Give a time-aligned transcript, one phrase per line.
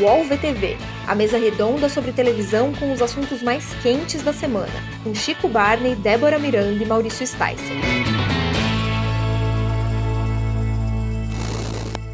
[0.00, 4.72] UOL VTV, a mesa redonda sobre televisão com os assuntos mais quentes da semana,
[5.04, 7.54] com Chico Barney, Débora Miranda e Maurício Sticer.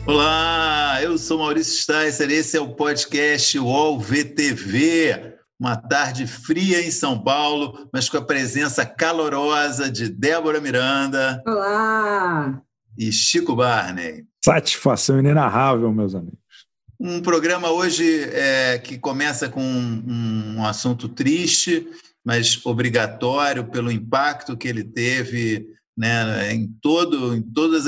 [0.06, 5.36] Olá, eu sou Maurício Sticer, esse é o podcast UOL VTV.
[5.58, 11.42] Uma tarde fria em São Paulo, mas com a presença calorosa de Débora Miranda.
[11.46, 12.60] Olá!
[12.98, 14.24] E Chico Barney.
[14.44, 16.40] Satisfação inenarrável, meus amigos.
[17.02, 21.88] Um programa hoje é, que começa com um, um, assunto triste,
[22.22, 27.86] mas obrigatório pelo impacto que ele teve né, em todo, em todos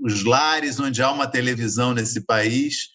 [0.00, 2.88] os lares onde há uma televisão nesse país,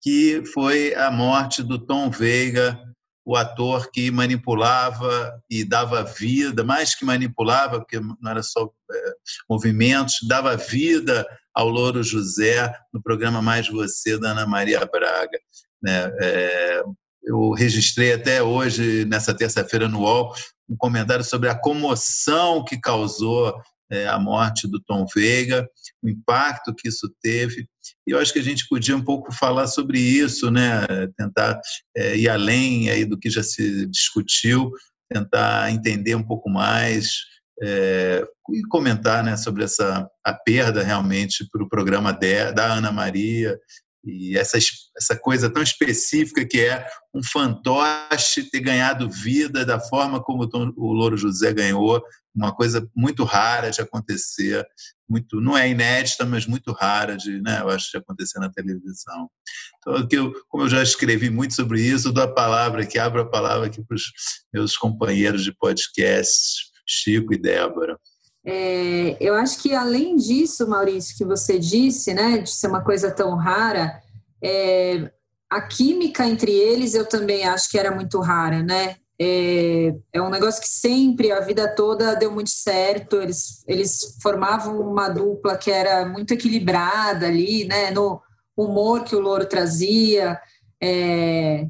[0.00, 2.80] que foi a morte do Tom Veiga,
[3.22, 9.12] o ator que manipulava e dava vida, mais que manipulava, porque não era só é,
[9.46, 15.38] movimentos, dava vida ao Louro José no programa Mais Você da Ana Maria Braga.
[15.82, 16.10] Né?
[16.20, 16.82] É,
[17.22, 20.34] eu registrei até hoje, nessa terça-feira, no UOL,
[20.68, 23.54] um comentário sobre a comoção que causou
[23.90, 25.68] é, a morte do Tom Veiga,
[26.02, 27.66] o impacto que isso teve.
[28.06, 30.86] E eu acho que a gente podia um pouco falar sobre isso, né?
[31.16, 31.60] tentar
[31.94, 34.70] é, ir além aí do que já se discutiu,
[35.12, 37.31] tentar entender um pouco mais
[37.62, 42.90] é, e comentar né, sobre essa a perda realmente para o programa de, da Ana
[42.90, 43.56] Maria
[44.04, 44.58] e essa,
[44.96, 50.92] essa coisa tão específica que é um fantoche ter ganhado vida da forma como o
[50.92, 52.02] Louro José ganhou,
[52.34, 54.66] uma coisa muito rara de acontecer,
[55.08, 59.30] muito não é inédita, mas muito rara de, né, eu acho, de acontecer na televisão.
[59.78, 63.30] Então, eu, como eu já escrevi muito sobre isso, dou a palavra aqui, abro a
[63.30, 64.04] palavra aqui para os
[64.52, 67.98] meus companheiros de podcast, Chico e Débora.
[68.44, 73.10] É, eu acho que além disso, Maurício, que você disse, né, de ser uma coisa
[73.10, 74.02] tão rara,
[74.42, 75.10] é,
[75.48, 78.96] a química entre eles eu também acho que era muito rara, né?
[79.20, 83.20] É, é, um negócio que sempre, a vida toda, deu muito certo.
[83.20, 87.90] Eles, eles formavam uma dupla que era muito equilibrada ali, né?
[87.92, 88.20] No
[88.56, 90.40] humor que o Louro trazia.
[90.82, 91.66] É,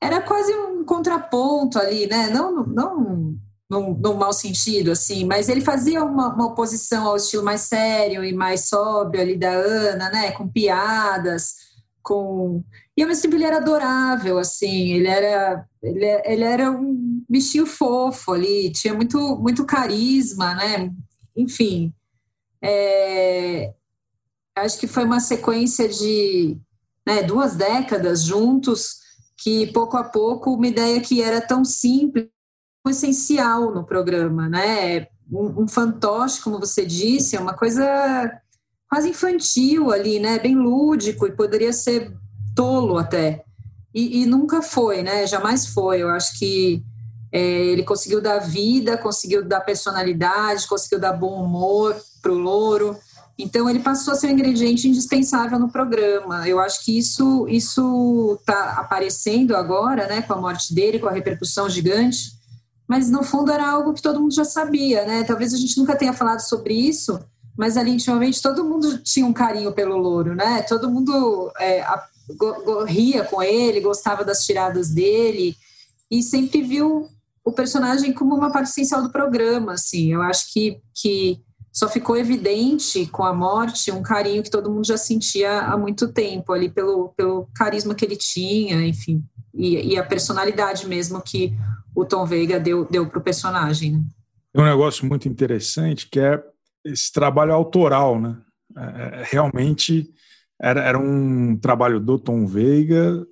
[0.00, 2.28] era quase um contraponto ali, né?
[2.28, 3.34] Não, não
[3.72, 8.22] num, num mau sentido, assim, mas ele fazia uma, uma, oposição ao estilo mais sério
[8.22, 11.54] e mais sóbrio ali da Ana, né, com piadas,
[12.02, 12.62] com...
[12.94, 17.64] E ao mesmo tempo ele era adorável, assim, ele era, ele, ele era um bichinho
[17.64, 20.92] fofo ali, tinha muito, muito carisma, né,
[21.34, 21.94] enfim.
[22.62, 23.72] É,
[24.54, 26.58] acho que foi uma sequência de
[27.06, 29.00] né, duas décadas juntos
[29.38, 32.28] que pouco a pouco uma ideia que era tão simples
[32.90, 35.06] essencial no programa, né?
[35.30, 37.84] Um, um fantoche, como você disse, é uma coisa
[38.88, 40.38] quase infantil ali, né?
[40.38, 42.12] Bem lúdico e poderia ser
[42.54, 43.44] tolo até.
[43.94, 45.26] E, e nunca foi, né?
[45.26, 46.02] Jamais foi.
[46.02, 46.82] Eu acho que
[47.30, 52.96] é, ele conseguiu dar vida, conseguiu dar personalidade, conseguiu dar bom humor para o louro.
[53.38, 56.46] Então ele passou a ser um ingrediente indispensável no programa.
[56.46, 61.12] Eu acho que isso isso está aparecendo agora, né, com a morte dele, com a
[61.12, 62.41] repercussão gigante
[62.92, 65.24] mas no fundo era algo que todo mundo já sabia, né?
[65.24, 67.18] Talvez a gente nunca tenha falado sobre isso,
[67.56, 70.60] mas ali intimamente todo mundo tinha um carinho pelo louro, né?
[70.60, 72.04] Todo mundo é, a,
[72.36, 75.56] go, ria com ele, gostava das tiradas dele
[76.10, 77.08] e sempre viu
[77.42, 80.12] o personagem como uma parte essencial do programa, assim.
[80.12, 81.40] Eu acho que, que
[81.72, 86.12] só ficou evidente com a morte um carinho que todo mundo já sentia há muito
[86.12, 89.24] tempo ali pelo, pelo carisma que ele tinha, enfim,
[89.54, 91.54] e, e a personalidade mesmo que
[91.94, 93.92] o Tom Veiga deu, deu para o personagem.
[93.92, 94.04] Né?
[94.52, 96.42] Tem um negócio muito interessante que é
[96.84, 98.36] esse trabalho autoral, né?
[98.76, 98.80] É,
[99.20, 100.10] é, realmente
[100.60, 103.26] era, era um trabalho do Tom Veiga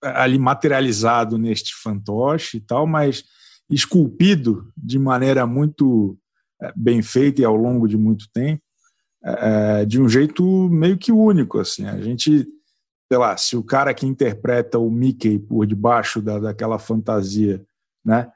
[0.00, 3.24] ali materializado neste fantoche e tal, mas
[3.68, 6.16] esculpido de maneira muito
[6.62, 8.62] é, bem feita e ao longo de muito tempo,
[9.22, 11.58] é, de um jeito meio que único.
[11.58, 12.46] Assim, a gente,
[13.10, 17.64] sei lá, se o cara que interpreta o Mickey por debaixo da, daquela fantasia
[18.08, 18.26] né,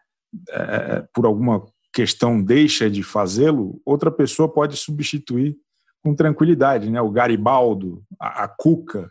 [0.51, 1.65] é, por alguma
[1.95, 5.57] questão deixa de fazê-lo, outra pessoa pode substituir
[6.03, 7.01] com tranquilidade, né?
[7.01, 9.11] O Garibaldo, a, a, Cuca,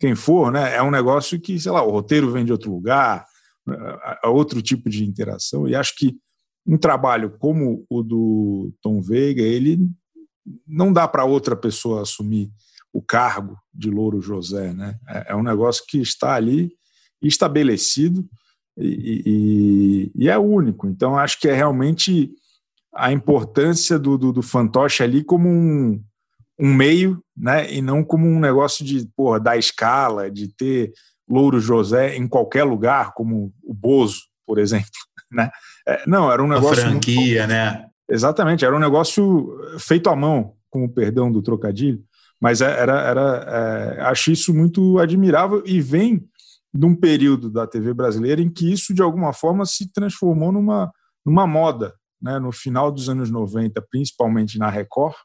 [0.00, 0.74] quem for, né?
[0.74, 3.24] É um negócio que, sei lá, o roteiro vem de outro lugar,
[3.68, 5.68] é, é outro tipo de interação.
[5.68, 6.16] E acho que
[6.66, 9.88] um trabalho como o do Tom Veiga, ele
[10.66, 12.50] não dá para outra pessoa assumir
[12.92, 14.98] o cargo de Louro José, né?
[15.08, 16.72] É, é um negócio que está ali
[17.22, 18.26] estabelecido
[18.80, 19.22] e,
[20.16, 20.86] e, e, é único.
[20.88, 22.30] Então, acho que é realmente
[22.94, 26.02] a importância do, do, do fantoche ali como um,
[26.58, 27.72] um meio, né?
[27.72, 30.92] e não como um negócio de porra, dar escala, de ter
[31.28, 34.90] Louro José em qualquer lugar, como o Bozo, por exemplo.
[35.32, 35.48] Né?
[35.86, 36.84] É, não, era um negócio.
[36.84, 37.50] A franquia, muito...
[37.50, 37.86] né?
[38.10, 39.48] Exatamente, era um negócio
[39.78, 42.02] feito à mão, com o perdão do trocadilho,
[42.40, 46.28] mas é, era, era é, acho isso muito admirável e vem
[46.72, 50.92] de um período da TV brasileira em que isso, de alguma forma, se transformou numa,
[51.24, 51.94] numa moda.
[52.20, 52.38] Né?
[52.38, 55.16] No final dos anos 90, principalmente na Record,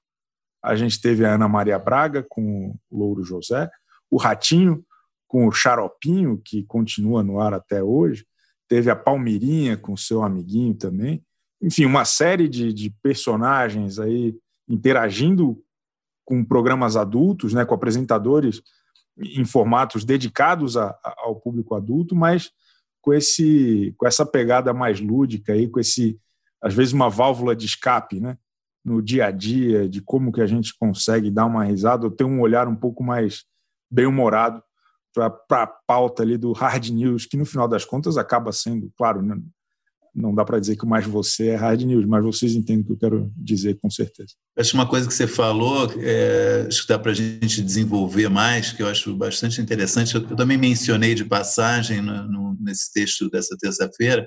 [0.63, 3.69] a gente teve a Ana Maria Braga com o Louro José,
[4.09, 4.83] o Ratinho
[5.27, 8.25] com o Xaropinho, que continua no ar até hoje,
[8.67, 11.23] teve a Palmeirinha com seu amiguinho também.
[11.61, 14.35] Enfim, uma série de, de personagens aí
[14.67, 15.61] interagindo
[16.23, 18.61] com programas adultos, né, com apresentadores
[19.17, 22.51] em formatos dedicados a, a, ao público adulto, mas
[23.01, 26.19] com esse com essa pegada mais lúdica aí, com esse
[26.61, 28.37] às vezes uma válvula de escape, né,
[28.83, 32.23] no dia a dia, de como que a gente consegue dar uma risada ou ter
[32.23, 33.45] um olhar um pouco mais
[33.89, 34.61] bem humorado
[35.13, 39.21] para a pauta ali do hard news, que no final das contas acaba sendo, claro,
[40.15, 42.93] não, dá para dizer que mais você é hard news, mas vocês entendem o que
[42.93, 44.33] eu quero dizer com certeza.
[44.57, 48.71] Acho uma coisa que você falou, é, acho que dá para a gente desenvolver mais,
[48.71, 53.29] que eu acho bastante interessante, eu, eu também mencionei de passagem no, no, nesse texto
[53.29, 54.25] dessa terça-feira,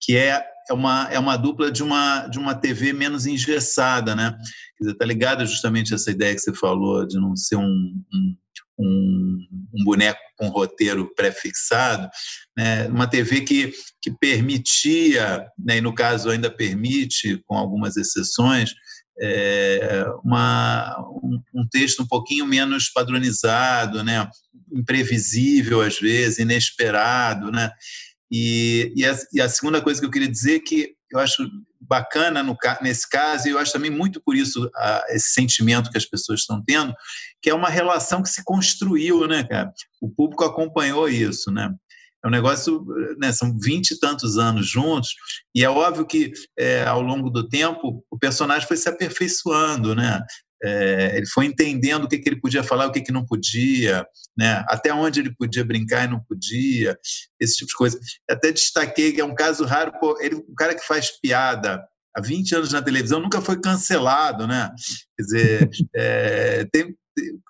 [0.00, 4.36] que é, é, uma, é uma dupla de uma, de uma TV menos engessada, né?
[4.76, 8.36] Quer dizer, tá ligada justamente essa ideia que você falou de não ser um, um
[8.78, 12.08] um, um boneco com roteiro pré-fixado,
[12.56, 18.72] né, uma TV que, que permitia, né, e no caso ainda permite, com algumas exceções,
[19.20, 24.30] é, uma, um, um, texto um pouquinho menos padronizado, né,
[24.72, 27.70] imprevisível às vezes, inesperado, né,
[28.30, 31.48] e, e, a, e a segunda coisa que eu queria dizer é que eu acho
[31.80, 35.98] bacana no, nesse caso, e eu acho também muito por isso a, esse sentimento que
[35.98, 36.94] as pessoas estão tendo,
[37.40, 39.72] que é uma relação que se construiu, né, cara?
[40.00, 41.72] O público acompanhou isso, né?
[42.24, 42.84] É um negócio,
[43.16, 45.10] né, são vinte e tantos anos juntos,
[45.54, 50.20] e é óbvio que é, ao longo do tempo o personagem foi se aperfeiçoando, né?
[50.62, 54.06] É, ele foi entendendo o que, que ele podia falar, o que, que não podia,
[54.36, 54.64] né?
[54.68, 56.98] até onde ele podia brincar e não podia,
[57.40, 58.00] esse tipo de coisa.
[58.28, 61.82] Até destaquei que é um caso raro, pô, ele, um cara que faz piada
[62.14, 64.70] há 20 anos na televisão nunca foi cancelado, né?
[65.16, 66.94] Quer dizer, é, tem,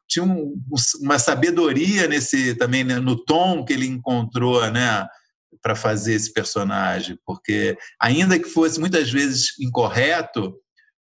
[0.09, 0.55] tinha um,
[1.01, 5.07] uma sabedoria nesse também né, no tom que ele encontrou, né?
[5.63, 10.55] para fazer esse personagem, porque ainda que fosse muitas vezes incorreto,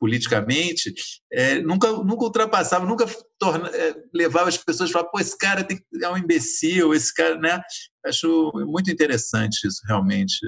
[0.00, 0.92] politicamente,
[1.30, 3.04] é, nunca, nunca ultrapassava, nunca
[3.38, 7.14] torna, é, levava as pessoas a falar, pô, esse cara tem, é um imbecil, esse
[7.14, 7.60] cara, né?
[8.06, 10.38] Acho muito interessante isso, realmente,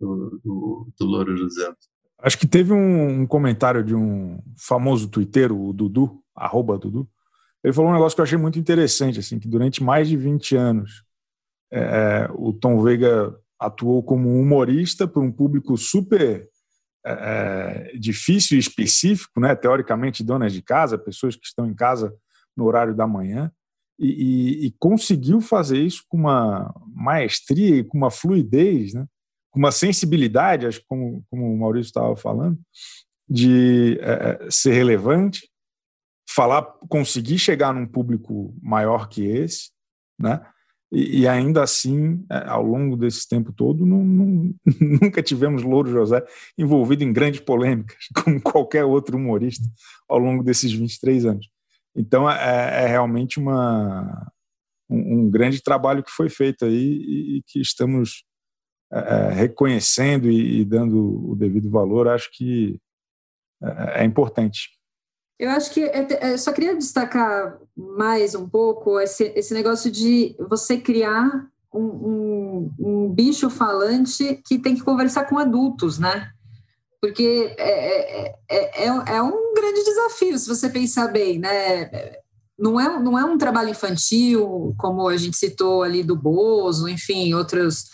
[0.00, 1.72] do, do, do Louro José.
[2.18, 7.08] Acho que teve um, um, comentário de um famoso twitteiro, o Dudu, arroba Dudu,
[7.62, 10.56] ele falou um negócio que eu achei muito interessante, assim, que durante mais de 20
[10.56, 11.04] anos
[11.72, 16.48] é, é, o Tom Veiga atuou como humorista para um público super
[17.06, 19.54] é, é, difícil e específico, né?
[19.54, 22.12] teoricamente, donas de casa, pessoas que estão em casa
[22.56, 23.52] no horário da manhã,
[23.98, 29.06] e, e, e conseguiu fazer isso com uma maestria e com uma fluidez, né?
[29.50, 32.58] com uma sensibilidade, acho como, como o Maurício estava falando,
[33.28, 35.48] de é, é, ser relevante,
[36.28, 39.70] falar, conseguir chegar num público maior que esse,
[40.18, 40.44] né?
[40.92, 44.54] E, e, ainda assim, é, ao longo desse tempo todo, não, não,
[45.02, 46.24] nunca tivemos Louro José
[46.56, 49.66] envolvido em grandes polêmicas, como qualquer outro humorista
[50.08, 51.48] ao longo desses 23 anos.
[51.94, 54.30] Então, é, é realmente uma,
[54.88, 58.24] um, um, grande trabalho que foi feito aí e, e que estamos
[58.92, 62.06] é, é reconhecendo e, e, dando o devido valor.
[62.06, 62.78] Acho que
[63.62, 64.75] é, é importante.
[65.38, 70.34] Eu acho que é, é, só queria destacar mais um pouco esse, esse negócio de
[70.48, 76.30] você criar um, um, um, bicho falante que tem que conversar com adultos, né?
[77.02, 81.90] Porque é, é, é, é, um grande desafio, se você pensar bem, né?
[82.58, 87.34] Não é, não é um trabalho infantil, como a gente citou ali do Bozo, enfim,
[87.34, 87.90] outros,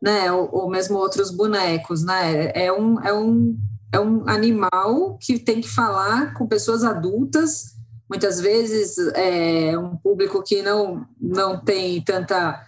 [0.00, 0.30] né?
[0.30, 2.52] Ou, ou mesmo outros bonecos, né?
[2.54, 3.58] É um, é um
[3.94, 7.74] é um animal que tem que falar com pessoas adultas,
[8.10, 12.60] muitas vezes é um público que não, não tem tanta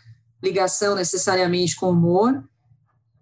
[0.42, 2.44] ligação necessariamente com o humor.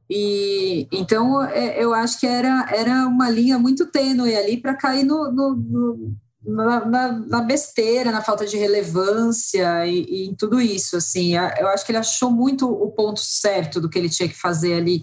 [0.09, 5.03] E então é, eu acho que era, era uma linha muito tênue ali para cair
[5.03, 10.99] no, no, no na, na, besteira, na falta de relevância e, e, em tudo isso.
[10.99, 14.39] Assim, eu acho que ele achou muito o ponto certo do que ele tinha que
[14.39, 15.03] fazer ali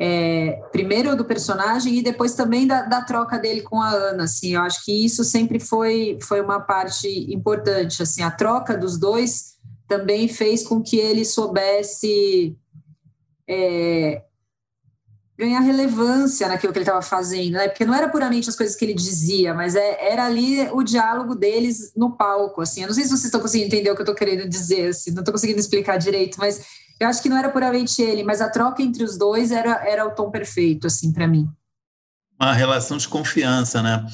[0.00, 4.54] é, primeiro do personagem e depois também da, da, troca dele com a Ana, assim,
[4.54, 9.56] eu acho que isso sempre foi, foi uma parte importante, assim, a troca dos dois
[9.88, 12.56] também fez com que ele soubesse
[13.48, 14.22] é,
[15.36, 17.68] ganhar relevância naquilo que ele estava fazendo, né?
[17.68, 21.34] Porque não era puramente as coisas que ele dizia, mas é, era ali o diálogo
[21.34, 22.82] deles no palco, assim.
[22.82, 25.12] Eu não sei se vocês estão conseguindo entender o que eu estou querendo dizer, assim,
[25.12, 26.60] não estou conseguindo explicar direito, mas
[27.00, 30.06] eu acho que não era puramente ele, mas a troca entre os dois era, era
[30.06, 31.48] o tom perfeito, assim, para mim.
[32.40, 34.06] Uma relação de confiança, né?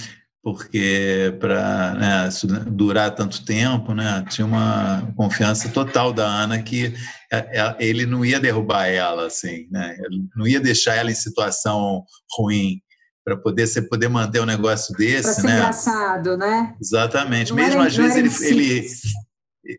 [0.44, 2.28] porque para né,
[2.66, 6.94] durar tanto tempo, né, tinha uma confiança total da Ana que
[7.32, 9.96] é, é, ele não ia derrubar ela, assim, né,
[10.36, 12.04] não ia deixar ela em situação
[12.38, 12.78] ruim
[13.24, 15.56] para poder você poder manter um negócio desse, pra ser né?
[15.56, 16.74] engraçado, né?
[16.78, 17.48] Exatamente.
[17.48, 18.86] Não Mesmo às vezes ele, ele,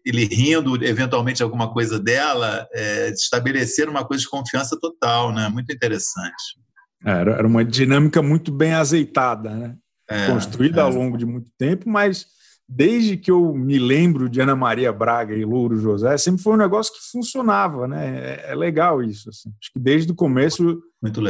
[0.06, 5.50] ele rindo eventualmente alguma coisa dela, é, estabelecer uma coisa de confiança total, né?
[5.50, 6.60] Muito interessante.
[7.04, 9.76] Era, era uma dinâmica muito bem azeitada, né?
[10.10, 10.84] é, construída é.
[10.84, 12.28] ao longo de muito tempo, mas
[12.68, 16.58] desde que eu me lembro de Ana Maria Braga e Louro José, sempre foi um
[16.58, 18.18] negócio que funcionava, né?
[18.48, 19.30] É, é legal isso.
[19.30, 19.50] Assim.
[19.62, 20.82] Acho que desde o começo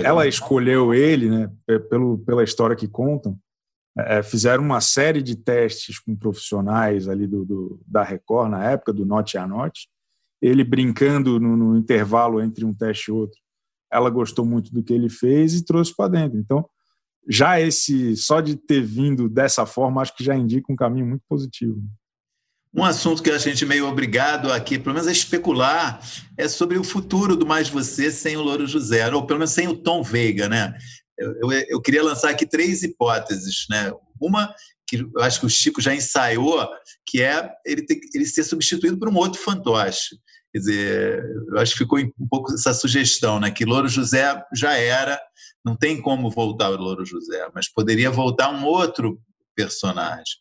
[0.03, 1.49] ela escolheu ele, né?
[1.89, 3.37] Pelo, pela história que contam.
[3.97, 8.91] É, fizeram uma série de testes com profissionais ali do, do, da Record na época,
[8.91, 9.87] do Note a Note.
[10.41, 13.39] Ele brincando no, no intervalo entre um teste e outro.
[13.91, 16.37] Ela gostou muito do que ele fez e trouxe para dentro.
[16.37, 16.67] Então,
[17.27, 21.23] já esse, só de ter vindo dessa forma, acho que já indica um caminho muito
[21.27, 21.81] positivo.
[22.73, 26.01] Um assunto que a gente meio obrigado aqui, pelo menos a especular,
[26.37, 29.69] é sobre o futuro do Mais Você sem o Louro José, ou pelo menos sem
[29.69, 30.77] o Tom Veiga, né?
[31.17, 33.91] Eu, eu, queria lançar aqui três hipóteses, né?
[34.19, 34.53] Uma
[34.87, 36.67] que eu acho que o Chico já ensaiou,
[37.05, 40.15] que é ele, ter, ele ser substituído por um outro fantoche.
[40.53, 43.51] Quer dizer, eu acho que ficou um pouco essa sugestão, né?
[43.51, 45.19] Que Louro José já era,
[45.63, 49.19] não tem como voltar o Louro José, mas poderia voltar um outro
[49.55, 50.35] personagem,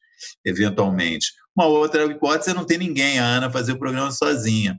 [0.44, 1.32] eventualmente.
[1.56, 4.78] Uma outra hipótese é não ter ninguém, a Ana fazer o programa sozinha.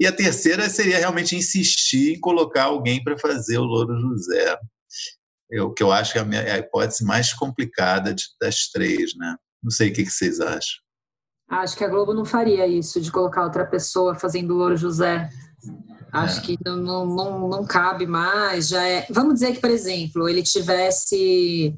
[0.00, 4.58] E a terceira seria realmente insistir em colocar alguém para fazer o Louro José.
[5.52, 8.68] O que eu acho que é a, minha, é a hipótese mais complicada de, das
[8.68, 9.36] três, né?
[9.62, 10.82] Não sei o que, que vocês acham.
[11.48, 15.28] Acho que a Globo não faria isso, de colocar outra pessoa fazendo o Louro José.
[16.12, 16.42] Acho é.
[16.42, 18.68] que não, não, não cabe mais.
[18.68, 19.06] Já é...
[19.10, 21.76] Vamos dizer que, por exemplo, ele tivesse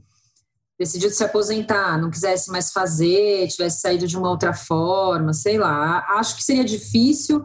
[0.79, 6.05] decidido se aposentar, não quisesse mais fazer, tivesse saído de uma outra forma, sei lá.
[6.19, 7.45] Acho que seria difícil,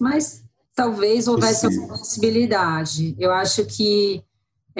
[0.00, 0.42] mas
[0.74, 1.66] talvez houvesse Sim.
[1.66, 3.14] alguma possibilidade.
[3.18, 4.24] Eu acho que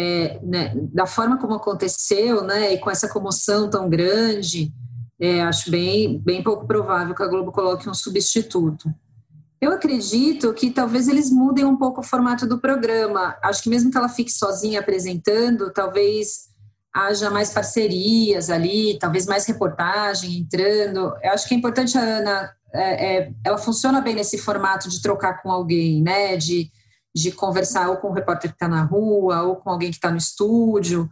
[0.00, 4.73] é, né, da forma como aconteceu, né, e com essa comoção tão grande,
[5.21, 8.88] é, acho bem, bem pouco provável que a Globo coloque um substituto.
[9.61, 13.37] Eu acredito que talvez eles mudem um pouco o formato do programa.
[13.42, 16.49] Acho que mesmo que ela fique sozinha apresentando, talvez
[16.90, 21.14] haja mais parcerias ali, talvez mais reportagem entrando.
[21.23, 25.02] Eu acho que é importante a Ana, é, é, ela funciona bem nesse formato de
[25.02, 26.38] trocar com alguém, né?
[26.38, 26.73] De,
[27.14, 30.11] de conversar ou com o repórter que está na rua, ou com alguém que está
[30.11, 31.09] no estúdio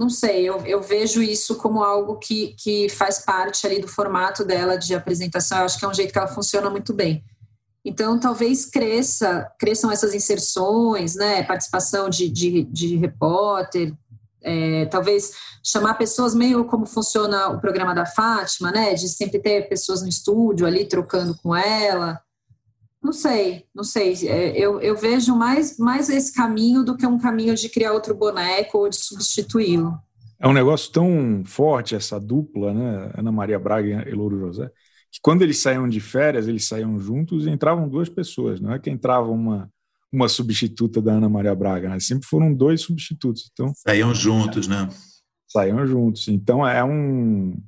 [0.00, 4.42] não sei, eu, eu vejo isso como algo que, que faz parte ali do formato
[4.42, 5.58] dela de apresentação.
[5.58, 7.22] Eu acho que é um jeito que ela funciona muito bem.
[7.84, 11.42] Então, talvez cresça, cresçam essas inserções, né?
[11.42, 13.94] Participação de, de, de repórter,
[14.42, 18.94] é, talvez chamar pessoas meio como funciona o programa da Fátima, né?
[18.94, 22.18] De sempre ter pessoas no estúdio ali trocando com ela.
[23.02, 24.14] Não sei, não sei.
[24.28, 28.14] É, eu, eu vejo mais, mais esse caminho do que um caminho de criar outro
[28.14, 29.98] boneco ou de substituí-lo.
[30.38, 33.12] É um negócio tão forte essa dupla, né?
[33.16, 34.70] Ana Maria Braga e Louro José,
[35.10, 38.78] que quando eles saíam de férias, eles saíam juntos e entravam duas pessoas, não é
[38.78, 39.70] que entrava uma,
[40.12, 42.00] uma substituta da Ana Maria Braga, né?
[42.00, 43.50] Sempre foram dois substitutos.
[43.52, 44.88] Então, saíam juntos, né?
[45.48, 46.28] Saíam juntos.
[46.28, 47.60] Então é um.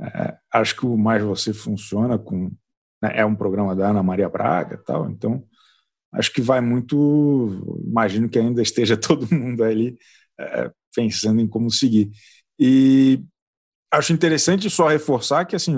[0.00, 2.50] É, acho que o Mais Você funciona com
[3.02, 5.44] né, é um programa da Ana Maria Braga tal, então
[6.12, 9.96] acho que vai muito, imagino que ainda esteja todo mundo ali
[10.38, 12.10] é, pensando em como seguir.
[12.58, 13.22] E
[13.90, 15.76] acho interessante só reforçar que assim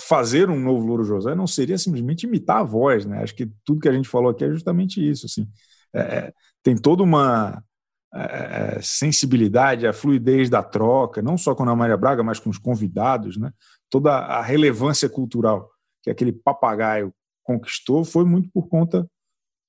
[0.00, 3.22] fazer um novo Louro José não seria simplesmente imitar a voz, né?
[3.22, 5.48] Acho que tudo que a gente falou aqui é justamente isso, assim.
[5.94, 6.32] É, é
[6.62, 7.62] tem toda uma
[8.14, 12.38] é, é, sensibilidade, a fluidez da troca, não só com a Ana Maria Braga, mas
[12.38, 13.52] com os convidados, né?
[13.88, 15.69] Toda a relevância cultural
[16.02, 19.06] que aquele papagaio conquistou foi muito por conta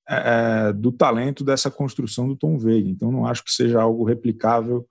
[0.08, 2.88] é, é, do talento dessa construção do Tom Veiga.
[2.88, 4.86] Então, não acho que seja algo replicável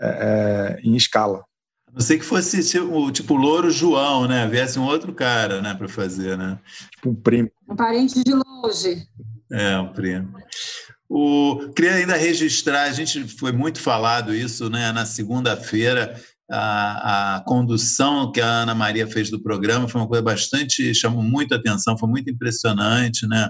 [0.00, 1.44] é, é em escala.
[1.88, 4.46] A não sei que fosse tipo, tipo Louro João, né?
[4.48, 6.58] Viesse um outro cara né, para fazer, né?
[6.92, 7.50] Tipo um primo.
[7.68, 9.06] Um parente de longe.
[9.50, 10.32] É, um primo.
[11.08, 16.18] O, queria ainda registrar, a gente foi muito falado isso né, na segunda-feira,
[16.50, 21.22] a, a, condução que a Ana Maria fez do programa foi uma coisa bastante chamou
[21.22, 23.48] muita atenção, foi muito impressionante, né?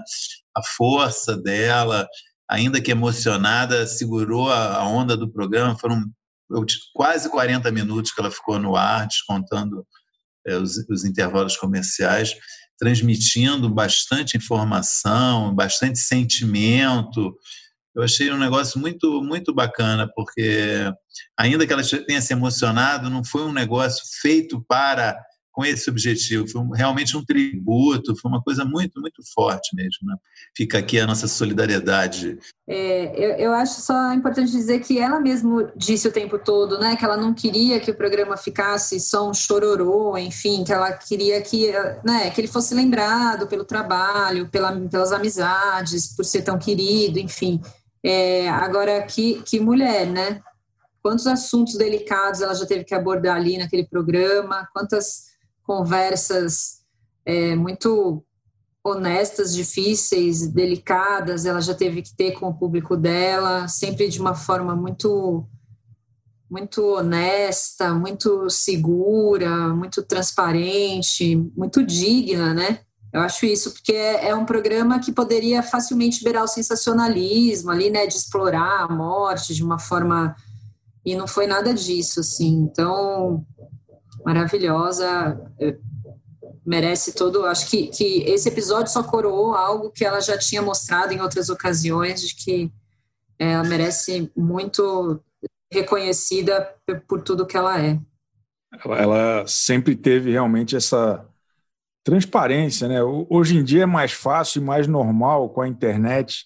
[0.55, 2.07] A força dela,
[2.49, 5.77] ainda que emocionada, segurou a, a onda do programa.
[5.77, 6.03] Foram
[6.93, 9.85] quase 40 minutos que ela ficou no ar, descontando
[10.45, 12.33] é, os, os intervalos comerciais,
[12.77, 17.35] transmitindo bastante informação, bastante sentimento.
[17.95, 20.91] Eu achei um negócio muito, muito bacana, porque
[21.37, 25.19] ainda que ela tenha se emocionado, não foi um negócio feito para
[25.53, 26.47] com esse objetivo.
[26.47, 30.07] Foi realmente um tributo, foi uma coisa muito, muito forte mesmo.
[30.07, 30.15] Né?
[30.57, 32.39] Fica aqui a nossa solidariedade.
[32.67, 36.95] É, eu, eu, acho só importante dizer que ela mesmo disse o tempo todo né,
[36.95, 41.39] que ela não queria que o programa ficasse só um chororô, enfim, que ela queria
[41.41, 41.71] que,
[42.03, 47.61] né, que ele fosse lembrado pelo trabalho, pela, pelas amizades, por ser tão querido, enfim.
[48.03, 50.41] É, agora, que, que mulher, né?
[51.01, 55.33] Quantos assuntos delicados ela já teve que abordar ali naquele programa, quantas
[55.63, 56.83] conversas
[57.25, 58.23] é, muito
[58.83, 64.35] honestas, difíceis, delicadas, ela já teve que ter com o público dela, sempre de uma
[64.35, 65.47] forma muito
[66.49, 72.81] muito honesta, muito segura, muito transparente, muito digna, né?
[73.13, 77.91] Eu acho isso, porque é, é, um programa que poderia facilmente beirar o sensacionalismo ali,
[77.91, 80.35] né, de explorar a morte de uma forma
[81.05, 82.55] e não foi nada disso, assim.
[82.63, 83.45] Então,
[84.25, 85.77] maravilhosa, é,
[86.65, 87.45] merece todo.
[87.45, 91.49] Acho que, que esse episódio só coroou algo que ela já tinha mostrado em outras
[91.49, 92.71] ocasiões, de que
[93.37, 95.19] ela merece muito
[95.71, 96.73] reconhecida
[97.07, 97.99] por tudo que ela é.
[98.85, 101.23] Ela sempre teve realmente essa
[102.03, 103.01] transparência, né?
[103.03, 106.45] Hoje em dia é mais fácil e mais normal com a internet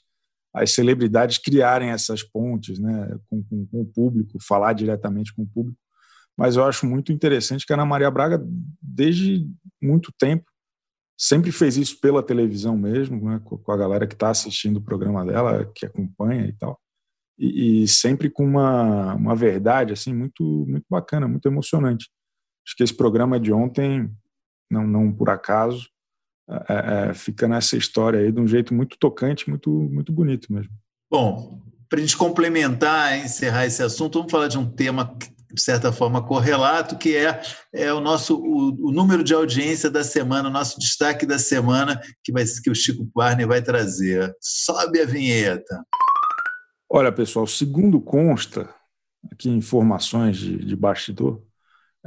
[0.54, 5.48] as celebridades criarem essas pontes, né, com, com, com o público, falar diretamente com o
[5.48, 5.78] público
[6.38, 8.40] mas eu acho muito interessante que a Ana Maria Braga,
[8.80, 9.50] desde
[9.82, 10.46] muito tempo,
[11.20, 15.26] sempre fez isso pela televisão mesmo, né, com a galera que está assistindo o programa
[15.26, 16.80] dela, que acompanha e tal,
[17.40, 22.10] e, e, sempre com uma, uma verdade assim muito muito bacana, muito emocionante.
[22.66, 24.12] Acho que esse programa de ontem,
[24.70, 25.90] não, não por acaso,
[26.50, 30.72] é, é, fica nessa história aí de um jeito muito tocante, muito muito bonito mesmo.
[31.12, 35.18] Bom, para a gente complementar, encerrar esse assunto, vamos falar de um tema
[35.54, 37.42] de certa forma, correlato, que é,
[37.74, 42.00] é o nosso o, o, número de audiência da semana, o nosso destaque da semana,
[42.24, 44.36] que, vai, que o Chico Barney vai trazer.
[44.42, 45.84] Sobe a vinheta.
[46.90, 48.70] Olha, pessoal, segundo consta,
[49.32, 51.42] aqui informações de, de bastidor,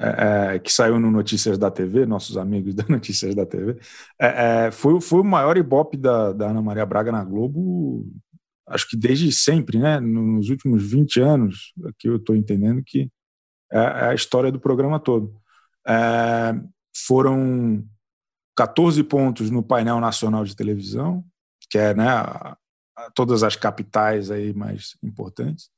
[0.02, 3.78] é, é, que saiu no Notícias da TV, nossos amigos da Notícias da TV,
[4.18, 8.10] é, é, foi, foi o maior ibope da, da Ana Maria Braga na Globo,
[8.66, 10.00] acho que desde sempre, né?
[10.00, 13.10] Nos últimos 20 anos, que eu estou entendendo que
[13.70, 15.34] é, é a história do programa todo.
[17.06, 17.84] Foram
[18.56, 21.22] 14 pontos no painel nacional de televisão,
[21.68, 22.06] que é né,
[23.14, 25.68] todas as capitais aí mais importantes,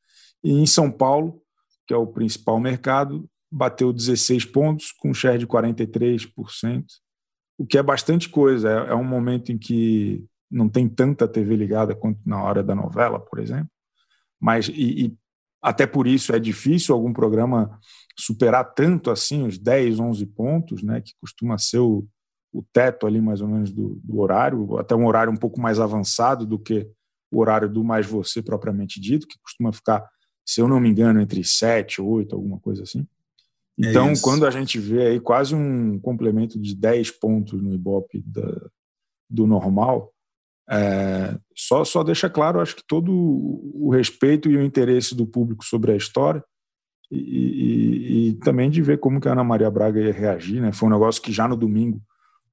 [0.45, 1.43] e em São Paulo,
[1.87, 6.85] que é o principal mercado, bateu 16 pontos com share de 43%,
[7.59, 8.71] o que é bastante coisa.
[8.71, 12.75] É, é um momento em que não tem tanta TV ligada quanto na hora da
[12.75, 13.71] novela, por exemplo,
[14.41, 15.17] mas e, e
[15.61, 17.79] até por isso é difícil algum programa
[18.19, 22.07] superar tanto assim os 10, 11 pontos, né, que costuma ser o,
[22.53, 25.79] o teto ali mais ou menos do, do, horário, até um horário um pouco mais
[25.79, 26.89] avançado do que
[27.31, 30.07] o horário do mais você propriamente dito, que costuma ficar,
[30.45, 33.07] se eu não me engano, entre 7, 8, alguma coisa assim.
[33.81, 37.73] É então, é quando a gente vê aí quase um complemento de 10 pontos no
[37.73, 38.71] Ibope da,
[39.29, 40.13] do normal,
[40.71, 45.65] é, só, só deixa claro, acho que todo o respeito e o interesse do público
[45.65, 46.43] sobre a história
[47.11, 50.73] e, e, e, também de ver como que a Ana Maria Braga ia reagir, né?
[50.73, 52.01] Foi um negócio que já no domingo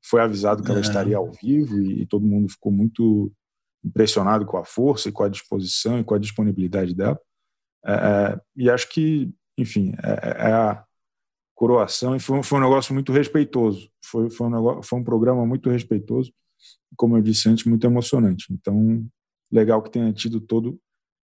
[0.02, 0.82] foi avisado que ela é.
[0.82, 3.32] estaria ao vivo e, e, todo mundo ficou muito
[3.84, 7.20] impressionado com a força e com a disposição e com a disponibilidade dela.
[7.86, 10.84] É, é e acho que, enfim, é, é, a
[11.60, 13.90] coroação e foi, foi um negócio muito respeitoso.
[14.02, 16.32] Foi, foi, um negócio, foi um programa muito respeitoso
[16.96, 18.48] como eu disse antes, muito emocionante.
[18.52, 19.06] Então,
[19.52, 20.80] legal que tenha tido todo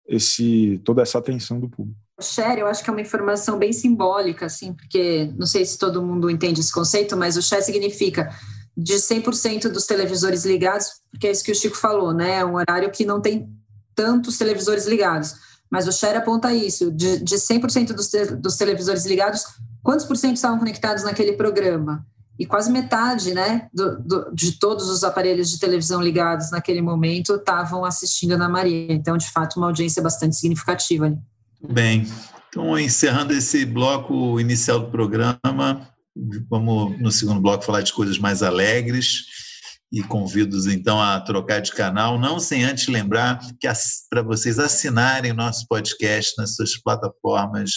[0.06, 1.98] esse toda essa atenção do público.
[2.20, 6.02] Share, eu acho que é uma informação bem simbólica, assim, porque não sei se todo
[6.02, 8.34] mundo entende esse conceito, mas o share significa
[8.76, 12.36] de 100% dos televisores ligados, porque é isso que o Chico falou, né?
[12.36, 13.48] É um horário que não tem
[13.94, 15.34] tantos televisores ligados.
[15.70, 19.44] Mas o share aponta isso, de, de 100% dos, te, dos televisores ligados,
[19.82, 22.06] quantos por cento estavam conectados naquele programa?
[22.38, 27.34] e quase metade né, do, do, de todos os aparelhos de televisão ligados naquele momento
[27.34, 28.92] estavam assistindo a Maria.
[28.92, 31.18] Então, de fato, uma audiência bastante significativa.
[31.68, 32.06] Bem,
[32.48, 35.88] Então, encerrando esse bloco inicial do programa,
[36.48, 39.24] vamos no segundo bloco falar de coisas mais alegres
[39.92, 43.68] e convido-os então a trocar de canal, não sem antes lembrar que
[44.10, 47.70] para vocês assinarem nosso podcast nas suas plataformas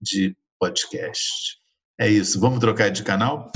[0.00, 1.58] de podcast.
[2.00, 3.52] É isso, vamos trocar de canal?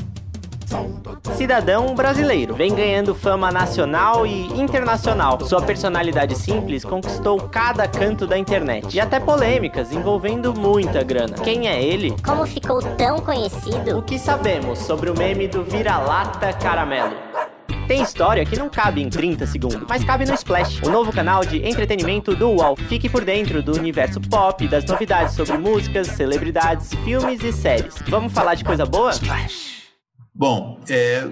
[1.39, 5.41] Cidadão brasileiro, vem ganhando fama nacional e internacional.
[5.47, 11.39] Sua personalidade simples conquistou cada canto da internet e até polêmicas envolvendo muita grana.
[11.43, 12.15] Quem é ele?
[12.23, 13.97] Como ficou tão conhecido?
[13.97, 17.28] O que sabemos sobre o meme do vira-lata caramelo?
[17.89, 21.43] Tem história que não cabe em 30 segundos, mas cabe no Splash, o novo canal
[21.43, 22.77] de entretenimento do UOL.
[22.77, 27.95] Fique por dentro do universo pop, das novidades sobre músicas, celebridades, filmes e séries.
[28.07, 29.11] Vamos falar de coisa boa?
[29.13, 29.85] Splash.
[30.35, 31.27] Bom, é,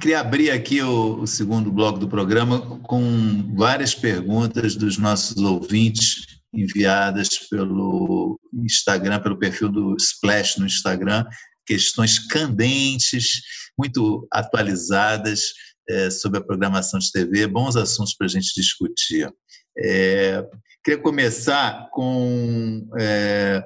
[0.00, 6.38] queria abrir aqui o, o, segundo bloco do programa com várias perguntas dos nossos ouvintes
[6.54, 11.26] enviadas pelo Instagram, pelo perfil do Splash no Instagram,
[11.66, 13.40] questões candentes,
[13.76, 19.30] muito atualizadas é, sobre a programação de TV, bons assuntos para a gente discutir.
[19.78, 20.44] É,
[20.84, 23.62] queria começar com é,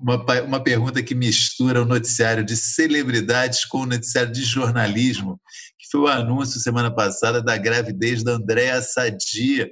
[0.00, 5.40] uma, uma pergunta que mistura o noticiário de celebridades com o noticiário de jornalismo,
[5.78, 9.70] que foi o anúncio semana passada da gravidez da Andréa Sadia,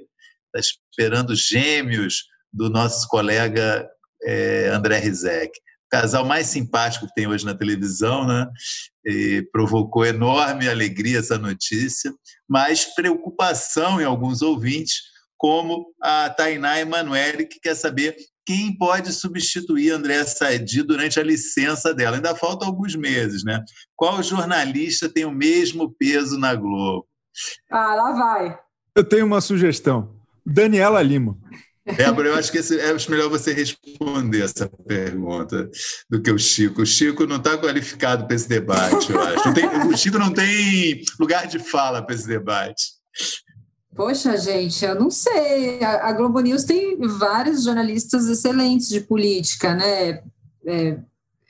[0.55, 3.87] está esperando gêmeos do nosso colega
[4.23, 5.51] é, André Rizek
[5.89, 8.47] casal mais simpático que tem hoje na televisão, né?
[9.05, 12.13] E provocou enorme alegria essa notícia,
[12.47, 15.01] mas preocupação em alguns ouvintes,
[15.37, 21.93] como a Tainá Emanuele, que quer saber quem pode substituir Andréa Saidi durante a licença
[21.93, 22.17] dela.
[22.17, 23.63] Ainda faltam alguns meses, né?
[23.95, 27.07] Qual jornalista tem o mesmo peso na Globo?
[27.71, 28.59] Ah, lá vai.
[28.95, 30.15] Eu tenho uma sugestão.
[30.45, 31.37] Daniela Lima.
[31.95, 35.69] Débora, eu acho que esse, é melhor você responder essa pergunta
[36.09, 36.81] do que o Chico.
[36.81, 39.53] O Chico não está qualificado para esse debate, eu acho.
[39.53, 42.99] Tem, o Chico não tem lugar de fala para esse debate.
[43.95, 45.83] Poxa, gente, eu não sei.
[45.83, 50.21] A, a, Globo News tem vários jornalistas excelentes de política, né?
[50.65, 50.97] É,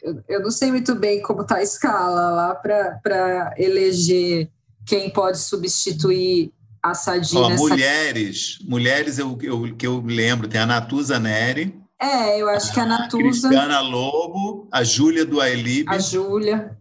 [0.02, 4.50] eu, eu, não sei muito bem como está a escala lá para eleger
[4.86, 7.64] quem pode substituir a Sadi Ó, nessa...
[7.64, 11.80] Mulheres, mulheres eu, eu, que eu lembro, tem a Natuza Neri.
[12.02, 13.18] É, eu acho que a Natuza...
[13.18, 15.88] A Cristiana Lobo, a Júlia do Ailib.
[15.90, 16.78] A Júlia.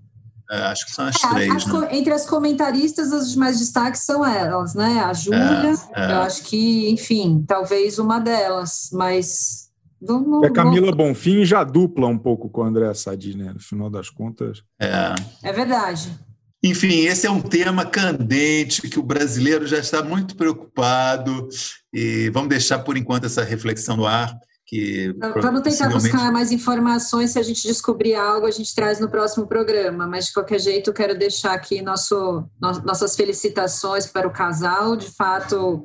[0.50, 1.54] É, acho que são as é, três.
[1.54, 1.88] As, né?
[1.92, 5.00] Entre as comentaristas, as mais destaques são elas, né?
[5.00, 6.12] A Júlia, é, é.
[6.12, 9.68] eu acho que, enfim, talvez uma delas, mas...
[10.00, 10.96] Não, não, a Camila não...
[10.96, 13.52] Bonfim já dupla um pouco com a Andréa Sadi, né?
[13.52, 14.62] No final das contas.
[14.80, 16.16] É, é verdade.
[16.62, 21.48] Enfim, esse é um tema candente que o brasileiro já está muito preocupado
[21.92, 24.36] e vamos deixar por enquanto essa reflexão no ar.
[24.66, 27.30] Que vamos tentar buscar mais informações.
[27.30, 30.06] Se a gente descobrir algo, a gente traz no próximo programa.
[30.06, 34.94] Mas de qualquer jeito, quero deixar aqui nosso, nossas felicitações para o casal.
[34.94, 35.84] De fato,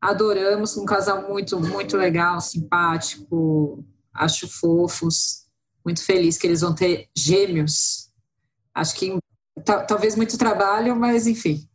[0.00, 3.84] adoramos um casal muito, muito legal, simpático.
[4.12, 5.44] Acho fofos.
[5.84, 8.08] Muito feliz que eles vão ter gêmeos.
[8.74, 9.16] Acho que
[9.86, 11.66] talvez muito trabalho, mas enfim.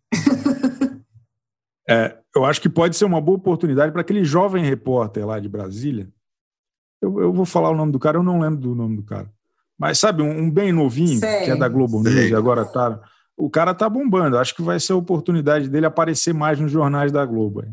[1.89, 5.49] é, eu acho que pode ser uma boa oportunidade para aquele jovem repórter lá de
[5.49, 6.07] Brasília.
[7.01, 9.29] Eu, eu, vou falar o nome do cara, eu não lembro do nome do cara.
[9.77, 11.45] Mas sabe, um, um bem novinho, Sei.
[11.45, 12.99] que é da Globo News e agora tá.
[13.35, 14.37] O cara tá bombando.
[14.37, 17.65] Acho que vai ser a oportunidade dele aparecer mais nos jornais da Globo.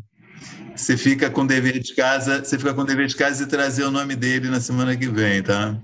[0.75, 3.91] Você fica com dever de casa, você fica com dever de casa e trazer o
[3.91, 5.77] nome dele na semana que vem, tá?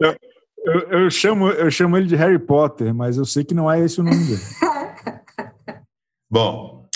[0.00, 0.16] Eu,
[0.64, 3.80] eu, eu, chamo, eu chamo ele de Harry Potter, mas eu sei que não é
[3.80, 4.42] esse o nome dele.
[6.30, 6.86] Bom,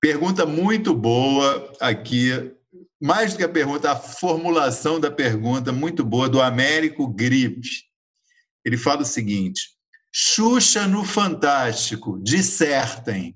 [0.00, 2.52] pergunta muito boa aqui.
[3.00, 7.68] Mais do que a pergunta, a formulação da pergunta muito boa do Américo Gripe.
[8.64, 9.62] Ele fala o seguinte:
[10.14, 13.34] Xuxa no Fantástico, dissertem.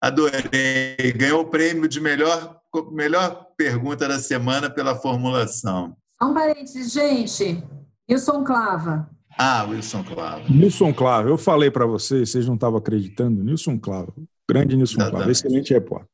[0.00, 1.12] Adorei.
[1.16, 2.60] Ganhou o prêmio de melhor,
[2.92, 5.96] melhor pergunta da semana pela formulação.
[6.22, 7.64] Um parênteses, gente.
[8.10, 9.10] Wilson Clava.
[9.38, 10.44] Ah, Wilson Clava.
[10.48, 13.44] Nilson Clava, eu falei para vocês, vocês não estavam acreditando.
[13.44, 14.12] Nilson Clava,
[14.48, 16.08] grande Nilson Clava, excelente repórter.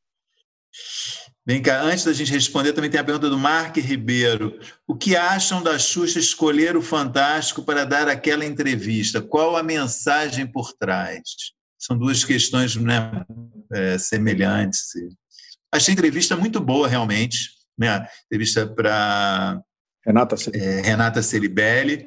[1.47, 4.59] Vem cá, antes da gente responder, também tem a pergunta do Mark Ribeiro.
[4.87, 9.21] O que acham da Xuxa escolher o Fantástico para dar aquela entrevista?
[9.21, 11.23] Qual a mensagem por trás?
[11.79, 13.25] São duas questões né,
[13.71, 14.87] é, semelhantes.
[15.71, 17.51] Achei a entrevista muito boa, realmente.
[17.77, 18.07] Né?
[18.27, 19.61] Entrevista para
[20.07, 20.69] Renata Ceribelli.
[20.79, 22.07] É, Renata Ceribelli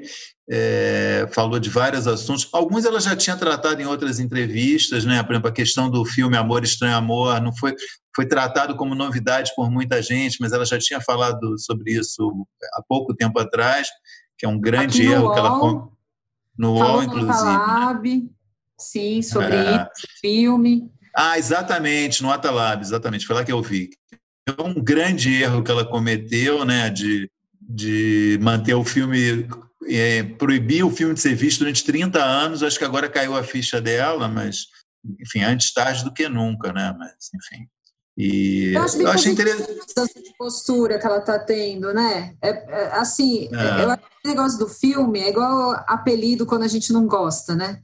[0.50, 2.48] é, falou de vários assuntos.
[2.54, 5.22] Alguns ela já tinha tratado em outras entrevistas, né?
[5.24, 7.76] Por exemplo, a questão do filme Amor Estranho Amor não foi
[8.16, 12.82] foi tratado como novidade por muita gente, mas ela já tinha falado sobre isso há
[12.88, 13.88] pouco tempo atrás,
[14.36, 15.50] que é um grande erro UOL, que ela
[16.58, 17.46] no UOL, no inclusive.
[17.46, 18.22] né?
[18.80, 19.72] Sim, sobre É.
[19.76, 20.90] isso, filme.
[21.16, 23.90] Ah, exatamente, no Atalab, exatamente, foi lá que eu vi.
[24.48, 27.30] É um grande erro que ela cometeu, né, de,
[27.68, 29.48] de manter o filme,
[29.90, 33.44] é, proibir o filme de ser visto durante 30 anos, acho que agora caiu a
[33.44, 34.68] ficha dela, mas,
[35.20, 37.68] enfim, antes tarde do que nunca, né, mas, enfim.
[38.18, 39.70] E Eu acho eu interessante.
[39.70, 42.34] a mudança de postura que ela está tendo, né?
[42.42, 43.84] É, é, assim, É.
[43.84, 47.54] eu acho que o negócio do filme é igual apelido quando a gente não gosta,
[47.54, 47.80] né?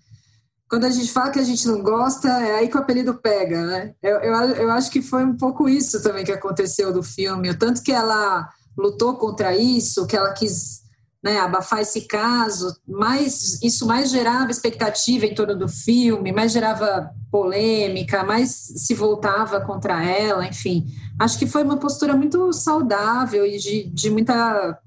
[0.67, 3.63] Quando a gente fala que a gente não gosta, é aí que o apelido pega,
[3.63, 3.93] né?
[4.01, 7.51] Eu, eu, eu acho que foi um pouco isso também que aconteceu do filme.
[7.51, 10.83] O tanto que ela lutou contra isso, que ela quis
[11.23, 17.09] né, abafar esse caso, mais isso mais gerava expectativa em torno do filme, mais gerava
[17.31, 20.85] polêmica, mais se voltava contra ela, enfim.
[21.17, 24.77] Acho que foi uma postura muito saudável e de, de muita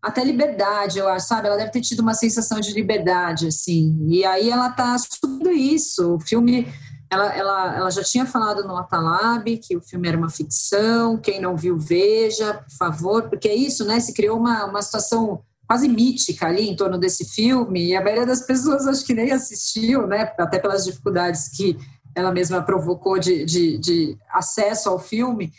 [0.00, 1.48] até liberdade, eu acho, sabe?
[1.48, 4.06] Ela deve ter tido uma sensação de liberdade, assim.
[4.06, 6.16] E aí ela tá assumindo isso.
[6.16, 6.68] O filme,
[7.10, 11.16] ela, ela, ela já tinha falado no Atalab que o filme era uma ficção.
[11.18, 14.00] Quem não viu, veja, por favor, porque é isso, né?
[14.00, 18.26] Se criou uma, uma situação quase mítica ali em torno desse filme, e a maioria
[18.26, 20.32] das pessoas acho que nem assistiu, né?
[20.38, 21.78] Até pelas dificuldades que
[22.14, 25.52] ela mesma provocou de, de, de acesso ao filme.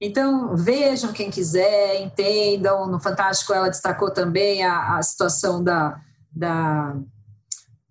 [0.00, 2.86] Então, vejam quem quiser, entendam.
[2.86, 6.00] No Fantástico, ela destacou também a, a situação da,
[6.32, 6.96] da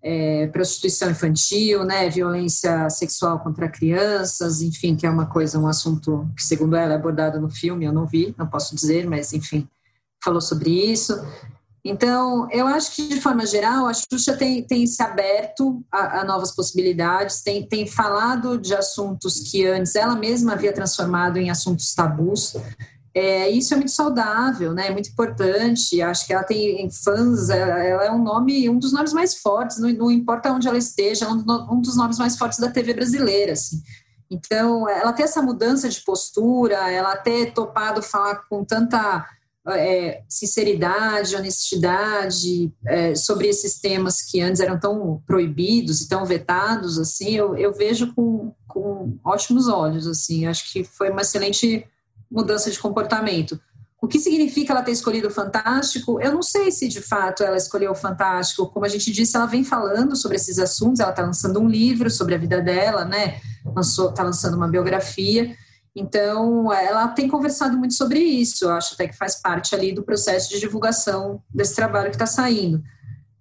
[0.02, 6.28] é, prostituição infantil, né, violência sexual contra crianças, enfim, que é uma coisa, um assunto
[6.36, 7.84] que, segundo ela, é abordado no filme.
[7.84, 9.68] Eu não vi, não posso dizer, mas, enfim,
[10.22, 11.14] falou sobre isso.
[11.84, 16.24] Então, eu acho que, de forma geral, a Xuxa tem, tem se aberto a, a,
[16.24, 21.94] novas possibilidades, tem, tem falado de assuntos que antes ela mesma havia transformado em assuntos
[21.94, 22.54] tabus.
[23.12, 24.86] É, isso é muito saudável, né?
[24.88, 26.00] é muito importante.
[26.00, 29.78] Acho que ela tem fãs, ela, ela é um nome, um dos nomes mais fortes,
[29.78, 33.52] não, não importa onde ela esteja, um, um, dos nomes mais fortes da TV brasileira.
[33.52, 33.82] Assim.
[34.30, 39.26] Então, ela tem essa mudança de postura, ela ter topado falar com tanta
[39.68, 46.98] é, sinceridade, honestidade é, sobre esses temas que antes eram tão proibidos e tão vetados,
[46.98, 51.86] assim, eu, eu vejo com, com ótimos olhos, assim, acho que foi uma excelente
[52.30, 53.60] mudança de comportamento.
[54.02, 56.18] O que significa ela ter escolhido o Fantástico?
[56.20, 58.66] Eu não sei se de fato ela escolheu o Fantástico.
[58.68, 61.00] Como a gente disse, ela vem falando sobre esses assuntos.
[61.00, 63.40] Ela está lançando um livro sobre a vida dela, né?
[63.78, 65.54] Está lançando uma biografia.
[65.94, 68.64] Então, ela tem conversado muito sobre isso.
[68.64, 72.26] Eu acho até que faz parte ali do processo de divulgação desse trabalho que está
[72.26, 72.82] saindo.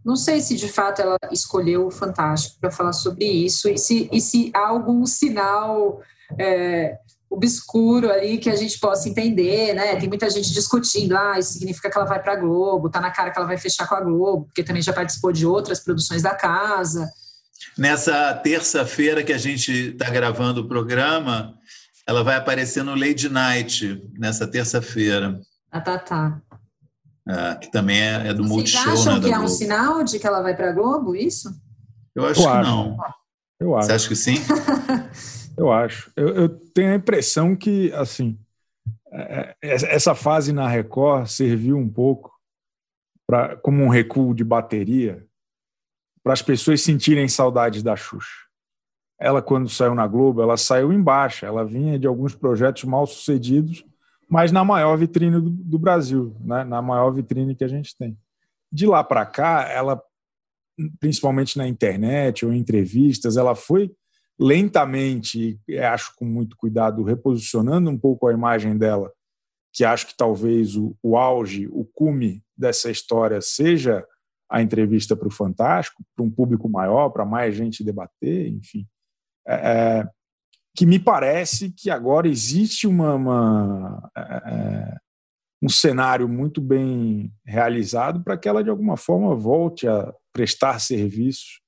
[0.04, 4.10] Não sei se de fato ela escolheu o Fantástico para falar sobre isso e se,
[4.12, 6.02] e se há algum sinal
[6.38, 6.98] é,
[7.30, 9.96] obscuro ali que a gente possa entender, né?
[9.98, 13.12] Tem muita gente discutindo, ah, isso significa que ela vai para a Globo, tá na
[13.12, 16.24] cara que ela vai fechar com a Globo, porque também já participou de outras produções
[16.24, 17.08] da casa.
[17.78, 21.54] Nessa terça-feira que a gente está gravando o programa,
[22.08, 25.40] ela vai aparecer no Lady Night, nessa terça-feira.
[25.72, 26.42] Ah, tá, tá.
[27.28, 28.94] É, que também é, é do Vocês Multishow.
[28.94, 31.54] acham né, que é um sinal de que ela vai para a Globo, isso?
[32.16, 32.70] Eu acho Eu que acho.
[32.70, 32.98] não.
[33.60, 33.88] Eu acho.
[33.88, 34.36] Você acha que sim?
[35.60, 36.10] Eu acho.
[36.16, 38.40] Eu, eu tenho a impressão que, assim,
[39.12, 42.32] é, é, essa fase na Record serviu um pouco
[43.28, 45.28] pra, como um recuo de bateria
[46.24, 48.48] para as pessoas sentirem saudades da Xuxa.
[49.20, 51.46] Ela, quando saiu na Globo, ela saiu em baixa.
[51.46, 53.86] Ela vinha de alguns projetos mal sucedidos,
[54.30, 56.64] mas na maior vitrine do, do Brasil, né?
[56.64, 58.18] na maior vitrine que a gente tem.
[58.72, 60.02] De lá para cá, ela,
[61.02, 63.92] principalmente na internet ou em entrevistas, ela foi
[64.40, 69.12] lentamente, e acho com muito cuidado, reposicionando um pouco a imagem dela,
[69.74, 74.06] que acho que talvez o, o auge, o cume dessa história seja
[74.50, 78.88] a entrevista para o Fantástico, para um público maior, para mais gente debater, enfim.
[79.48, 80.08] É,
[80.76, 84.98] que me parece que agora existe uma, uma é,
[85.62, 91.60] um cenário muito bem realizado para que ela, de alguma forma, volte a prestar serviços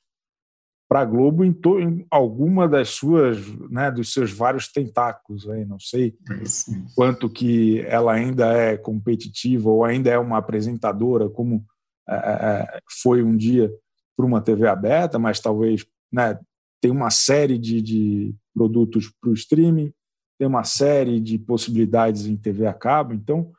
[0.91, 3.37] para a Globo em, to, em, alguma das suas,
[3.69, 5.49] né, dos seus vários tentáculos.
[5.49, 6.85] Aí, não sei Sim.
[6.93, 11.63] quanto que ela ainda é competitiva ou ainda é uma apresentadora, como
[12.09, 13.71] é, foi um dia
[14.17, 16.37] para uma TV aberta, mas talvez né,
[16.81, 19.93] tem uma série de, de produtos para o streaming,
[20.37, 23.49] tem uma série de possibilidades em TV a cabo, então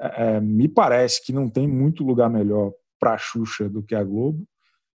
[0.00, 4.02] é, me parece que não tem muito lugar melhor para a Xuxa do que a
[4.02, 4.44] Globo,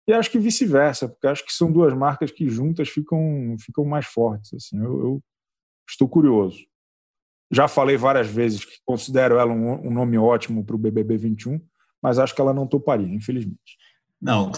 [0.06, 4.06] e acho que vice-versa, porque acho que são duas marcas que juntas ficam, ficam mais
[4.06, 4.52] fortes.
[4.54, 5.22] Assim, eu, eu
[5.88, 6.58] estou curioso.
[7.50, 11.60] Já falei várias vezes que considero ela um, um nome ótimo para o BBB 21,
[12.02, 13.78] mas acho que ela não toparia, infelizmente.
[14.20, 14.50] Não,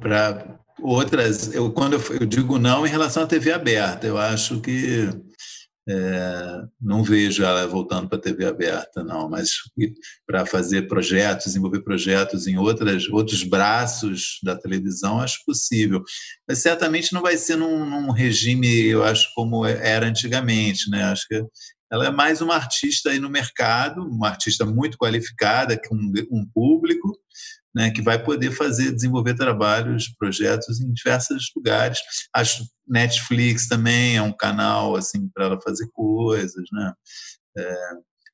[0.00, 4.60] para outras, eu, quando eu, eu, digo não em relação à TV aberta, eu acho
[4.60, 5.08] que
[5.88, 9.50] é, não vejo ela voltando para a TV aberta, não, mas
[10.26, 16.02] para fazer projetos, desenvolver projetos em outras, outros braços da televisão, acho possível.
[16.48, 21.04] Mas certamente não vai ser num, num regime, eu acho, como era antigamente, né?
[21.04, 21.40] Acho que
[21.90, 25.94] ela é mais uma artista aí no mercado, uma artista muito qualificada, com
[26.32, 27.16] um público,
[27.76, 31.98] né, que vai poder fazer, desenvolver trabalhos, projetos em diversos lugares.
[32.34, 36.92] Acho Netflix também é um canal assim para ela fazer coisas, né?
[37.58, 37.76] É,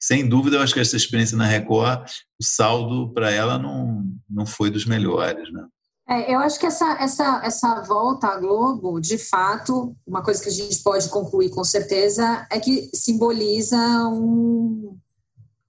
[0.01, 2.09] sem dúvida, eu acho que essa experiência na Record,
[2.41, 5.67] o saldo para ela não, não foi dos melhores, né?
[6.09, 10.49] É, eu acho que essa, essa, essa volta à Globo, de fato, uma coisa que
[10.49, 13.77] a gente pode concluir com certeza é que simboliza
[14.09, 14.97] um,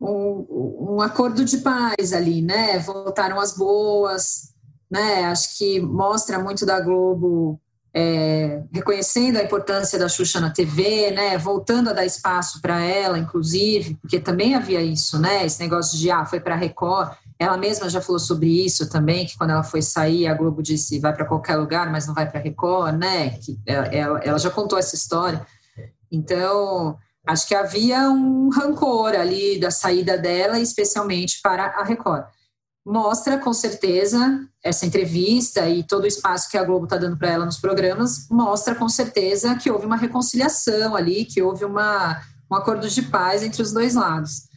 [0.04, 2.80] um, um acordo de paz ali, né?
[2.80, 4.54] Voltaram as boas,
[4.92, 5.26] né?
[5.26, 7.60] Acho que mostra muito da Globo
[7.96, 11.38] é, reconhecendo a importância da Xuxa na TV, né?
[11.38, 15.46] Voltando a dar espaço para ela, inclusive, porque também havia isso, né?
[15.46, 17.13] Esse negócio de ah, foi para Record.
[17.38, 21.00] Ela mesma já falou sobre isso também, que quando ela foi sair, a Globo disse
[21.00, 23.32] vai para qualquer lugar, mas não vai para Record, né?
[23.32, 25.46] Que ela, ela já contou essa história.
[26.12, 32.26] Então, Acho que havia um rancor ali da saída dela, especialmente para a Record.
[32.86, 37.30] Mostra, com certeza, essa entrevista e todo o espaço que a Globo está dando para
[37.30, 42.56] ela nos programas, mostra com certeza que houve uma reconciliação ali, que houve uma, um
[42.56, 44.50] acordo de paz entre os dois lados.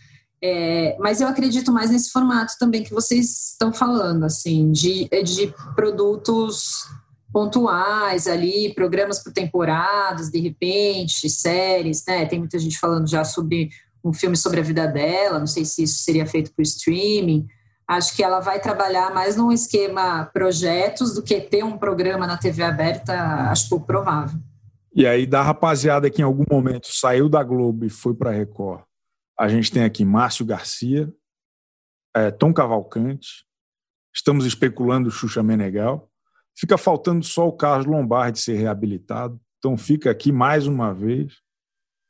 [0.43, 5.55] É, mas eu acredito mais nesse formato também que vocês estão falando, assim, de, de
[5.77, 6.85] produtos
[7.37, 12.25] pontuais ali, programas por temporadas, de repente, séries, né?
[12.25, 13.69] Tem muita gente falando já sobre
[14.03, 17.47] um filme sobre a vida dela, não sei se isso seria feito por streaming.
[17.87, 22.39] Acho que ela vai trabalhar mais num esquema projetos do que ter um programa na
[22.39, 23.13] TV aberta,
[23.51, 24.41] acho pouco provável.
[24.95, 28.33] E aí, da rapaziada que em algum momento saiu da Globo e foi para a
[28.33, 28.81] Record,
[29.39, 31.13] a gente tem aqui Márcio Garcia,
[32.17, 33.45] é, Tom Cavalcante,
[34.15, 36.11] estamos especulando Xuxa Menegal,
[36.59, 39.39] Fica faltando só o Carlos Lombardi ser reabilitado.
[39.59, 41.35] Então fica aqui mais uma vez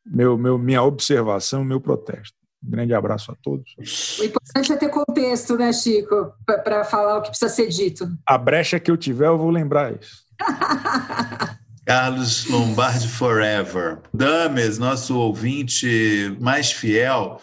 [0.06, 2.37] meu, meu, minha observação, meu protesto.
[2.64, 3.74] Um grande abraço a todos.
[4.18, 8.09] O importante é ter contexto, né, Chico, para falar o que precisa ser dito.
[8.26, 10.24] A brecha que eu tiver, eu vou lembrar isso.
[11.85, 14.00] Carlos Lombardi Forever.
[14.12, 17.40] Dames, nosso ouvinte mais fiel,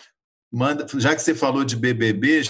[0.51, 2.49] manda, já que você falou de BBB,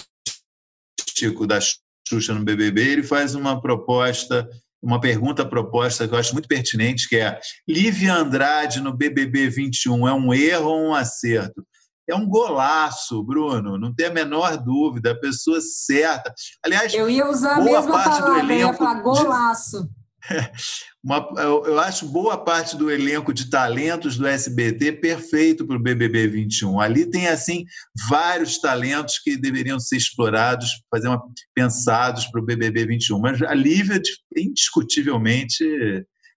[1.16, 1.60] Chico, da
[2.08, 4.48] Xuxa no BBB, ele faz uma proposta,
[4.82, 7.38] uma pergunta proposta que eu acho muito pertinente, que é
[7.68, 11.64] Lívia Andrade no BBB 21 é um erro ou um acerto?
[12.08, 16.34] É um golaço, Bruno, não tem a menor dúvida, a pessoa certa.
[16.62, 19.88] Aliás, eu ia usar a mesma palavra, elenco, eu ia falar golaço.
[21.04, 26.28] Uma, eu acho boa parte do elenco de talentos do SBT perfeito para o BBB
[26.28, 26.80] 21.
[26.80, 27.66] Ali tem assim
[28.08, 31.22] vários talentos que deveriam ser explorados, fazer uma,
[31.54, 33.18] pensados para o BBB 21.
[33.18, 34.00] Mas a Lívia,
[34.34, 35.62] indiscutivelmente,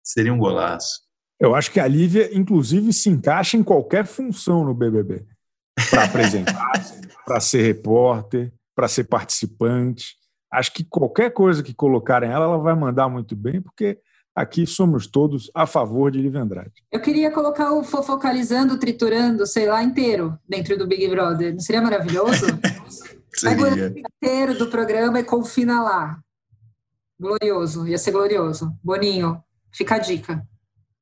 [0.04, 1.08] seria um golaço.
[1.39, 5.23] Eu acho que a Lívia, inclusive, se encaixa em qualquer função no BBB
[5.89, 6.71] para apresentar,
[7.26, 10.16] para ser repórter, para ser participante.
[10.51, 13.99] Acho que qualquer coisa que colocarem ela, ela vai mandar muito bem, porque
[14.33, 16.83] aqui somos todos a favor de Lívia Andrade.
[16.91, 21.53] Eu queria colocar o fofocalizando, triturando, sei lá, inteiro dentro do Big Brother.
[21.53, 22.45] Não seria maravilhoso?
[23.36, 23.57] seria.
[23.57, 26.19] Pega o inteiro do programa e confina lá.
[27.19, 28.71] Glorioso, ia ser glorioso.
[28.83, 29.41] Boninho,
[29.73, 30.41] fica a dica.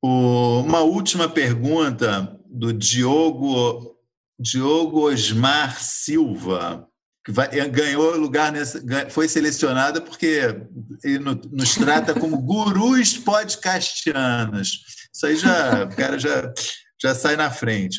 [0.02, 3.96] uma última pergunta do Diogo,
[4.40, 6.88] Diogo Osmar Silva
[7.26, 10.56] que vai, ganhou lugar nessa, foi selecionada porque
[11.02, 14.84] ele nos trata como gurus podcastianos.
[15.12, 16.54] Isso aí já, o cara já,
[17.02, 17.98] já sai na frente.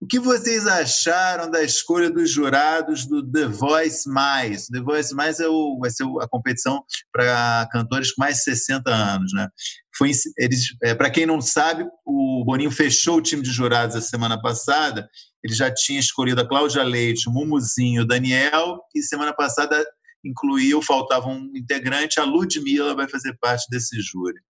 [0.00, 4.66] O que vocês acharam da escolha dos jurados do The Voice Mais?
[4.66, 8.90] The Voice Mais é o, vai ser a competição para cantores com mais de 60
[8.90, 9.48] anos, né?
[9.96, 14.00] Foi, eles, é, para quem não sabe, o Boninho fechou o time de jurados a
[14.00, 15.08] semana passada
[15.44, 19.86] ele já tinha escolhido a Cláudia Leite, o Mumuzinho, o Daniel, e semana passada
[20.24, 24.40] incluiu, faltava um integrante, a Ludmilla vai fazer parte desse júri.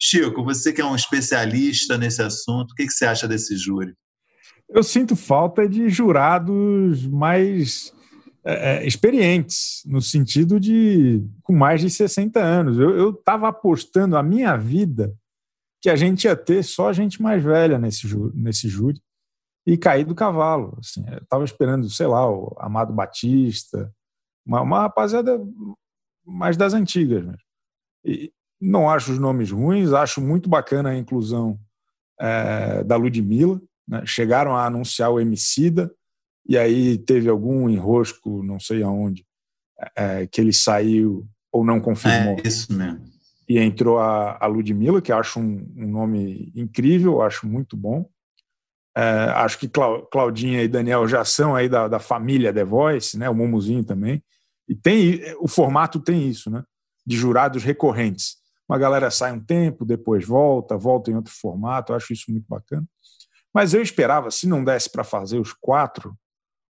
[0.00, 3.94] Chico, você que é um especialista nesse assunto, o que, que você acha desse júri?
[4.68, 7.92] Eu sinto falta de jurados mais
[8.44, 12.78] é, é experientes, no sentido de com mais de 60 anos.
[12.78, 15.14] Eu estava apostando a minha vida
[15.80, 19.00] que a gente ia ter só gente mais velha nesse, nesse júri.
[19.66, 20.78] e caí do cavalo.
[20.78, 23.92] Assim, estava esperando, sei lá, o Amado Batista,
[24.44, 25.40] uma, uma rapaziada
[26.24, 27.24] mais das antigas.
[27.24, 27.38] Mesmo.
[28.04, 31.58] E não acho os nomes ruins, acho muito bacana a inclusão
[32.20, 33.60] é, da Ludmilla.
[33.86, 34.02] Né?
[34.06, 35.92] Chegaram a anunciar o Emicida,
[36.46, 39.24] e aí teve algum enrosco, não sei aonde,
[39.96, 42.36] é, que ele saiu ou não confirmou.
[42.42, 43.00] É isso mesmo.
[43.48, 48.08] E entrou a, a Ludmilla, que acho um, um nome incrível, acho muito bom.
[48.96, 49.02] É,
[49.36, 49.68] acho que
[50.10, 53.28] Claudinha e Daniel já são aí da, da família The Voice, né?
[53.28, 54.22] O Mumuzinho também.
[54.68, 56.62] E tem o formato tem isso, né?
[57.06, 58.36] De jurados recorrentes.
[58.68, 61.94] Uma galera sai um tempo, depois volta, volta em outro formato.
[61.94, 62.86] acho isso muito bacana.
[63.52, 66.16] Mas eu esperava, se não desse para fazer os quatro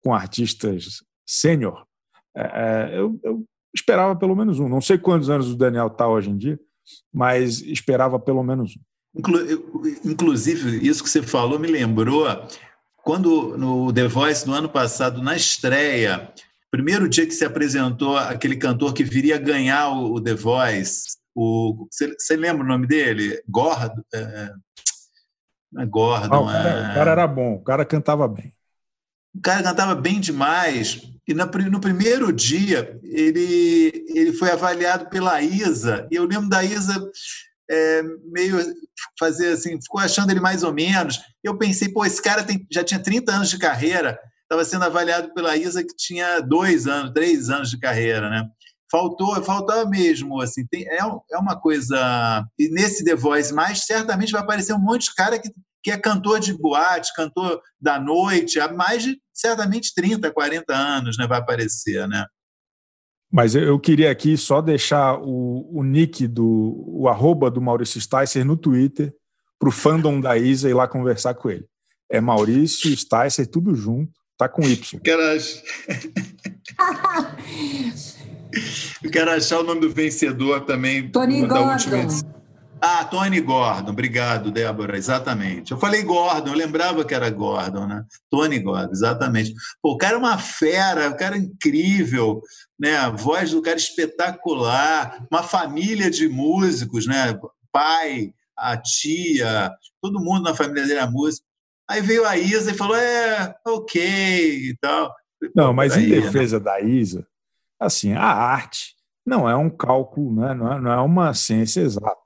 [0.04, 1.86] com artistas sênior,
[2.36, 4.68] é, é, eu, eu, esperava pelo menos um.
[4.68, 6.60] Não sei quantos anos o Daniel está hoje em dia,
[7.14, 8.82] mas esperava pelo menos um.
[10.04, 12.26] Inclusive, isso que você falou me lembrou
[13.06, 16.34] quando no The Voice, no ano passado, na estreia,
[16.72, 22.14] primeiro dia que se apresentou aquele cantor que viria ganhar o, The Voice, o, você,
[22.18, 23.42] você lembra o nome dele?
[23.48, 24.02] Gordon?
[24.14, 24.52] É,
[25.78, 26.34] é Gordon.
[26.34, 26.92] Ah, o, cara, é...
[26.92, 28.52] o cara era bom, o cara cantava bem.
[29.36, 31.02] O cara cantava bem demais.
[31.28, 36.08] E no primeiro dia, ele, ele foi avaliado pela Isa.
[36.12, 37.12] E eu lembro da Isa
[37.70, 38.58] é, meio
[39.20, 41.20] fazer assim, ficou achando ele mais ou menos.
[41.44, 45.34] Eu pensei, pô, esse cara tem, já tinha 30 anos de carreira, estava sendo avaliado
[45.34, 48.48] pela Isa que tinha dois anos, três anos de carreira, né?
[48.92, 52.46] Faltou, faltava mesmo, assim, tem, é, é uma coisa...
[52.58, 55.50] E nesse The Voice mais, certamente vai aparecer um monte de cara que,
[55.84, 61.18] que é cantor de boate, cantor da noite, há mais de, certamente, 30, 40 anos,
[61.18, 61.28] né?
[61.28, 62.26] Vai aparecer, né?
[63.36, 68.46] Mas eu queria aqui só deixar o, o nick do o arroba do Maurício Sticer
[68.46, 69.14] no Twitter
[69.60, 71.66] para o fandom da Isa ir lá conversar com ele.
[72.10, 75.02] É Maurício Sticer, tudo junto, tá com Y.
[75.04, 75.62] Quero achar...
[79.04, 81.10] eu quero achar o nome do vencedor também.
[81.10, 82.08] Tony Gordon.
[82.82, 85.72] Ah, Tony Gordon, obrigado, Débora, exatamente.
[85.72, 88.04] Eu falei Gordon, eu lembrava que era Gordon, né?
[88.30, 89.54] Tony Gordon, exatamente.
[89.82, 92.42] Pô, o cara é uma fera, o cara é incrível,
[92.80, 92.98] né?
[92.98, 97.40] A voz do cara espetacular, uma família de músicos, né?
[97.72, 99.72] Pai, a tia,
[100.02, 101.46] todo mundo na família dele é músico.
[101.88, 105.14] Aí veio a Isa e falou: é, ok e tal.
[105.56, 106.22] Não, mas em né?
[106.22, 106.66] defesa né?
[106.66, 107.26] da Isa,
[107.80, 108.96] assim, a arte
[109.26, 110.54] não é um cálculo, né?
[110.54, 112.25] não, é, não é uma ciência exata.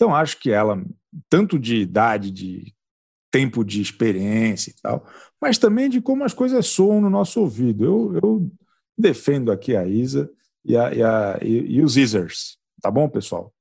[0.00, 0.82] Então, acho que ela,
[1.28, 2.74] tanto de idade, de
[3.30, 5.06] tempo de experiência e tal,
[5.38, 7.84] mas também de como as coisas soam no nosso ouvido.
[7.84, 8.50] Eu, eu
[8.96, 10.30] defendo aqui a Isa
[10.64, 13.52] e, a, e, a, e, e os Isers, tá bom, pessoal?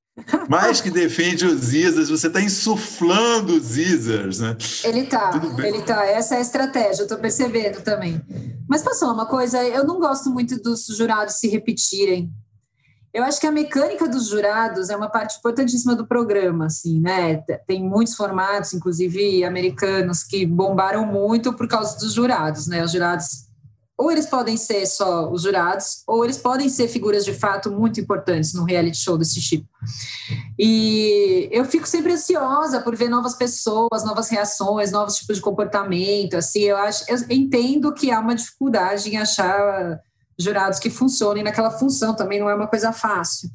[0.50, 4.56] Mais que defende os Isers, você está insuflando os Isers, né?
[4.86, 5.32] Ele tá,
[5.62, 6.06] ele tá.
[6.06, 8.22] Essa é a estratégia, eu estou percebendo também.
[8.66, 12.32] Mas passou uma coisa, eu não gosto muito dos jurados se repetirem.
[13.14, 17.38] Eu acho que a mecânica dos jurados é uma parte importantíssima do programa, assim, né?
[17.66, 22.84] Tem muitos formatos, inclusive americanos, que bombaram muito por causa dos jurados, né?
[22.84, 23.48] Os jurados,
[23.98, 28.00] ou eles podem ser só os jurados, ou eles podem ser figuras de fato muito
[28.00, 29.68] importantes no reality show desse tipo.
[30.58, 36.36] E eu fico sempre ansiosa por ver novas pessoas, novas reações, novos tipos de comportamento,
[36.36, 40.00] assim, eu acho, eu entendo que há uma dificuldade em achar
[40.40, 43.50] jurados que funcionem naquela função, também não é uma coisa fácil.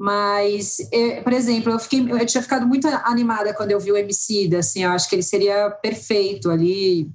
[0.00, 3.96] Mas, eu, por exemplo, eu, fiquei, eu tinha ficado muito animada quando eu vi o
[3.96, 7.08] MC, assim, eu acho que ele seria perfeito ali.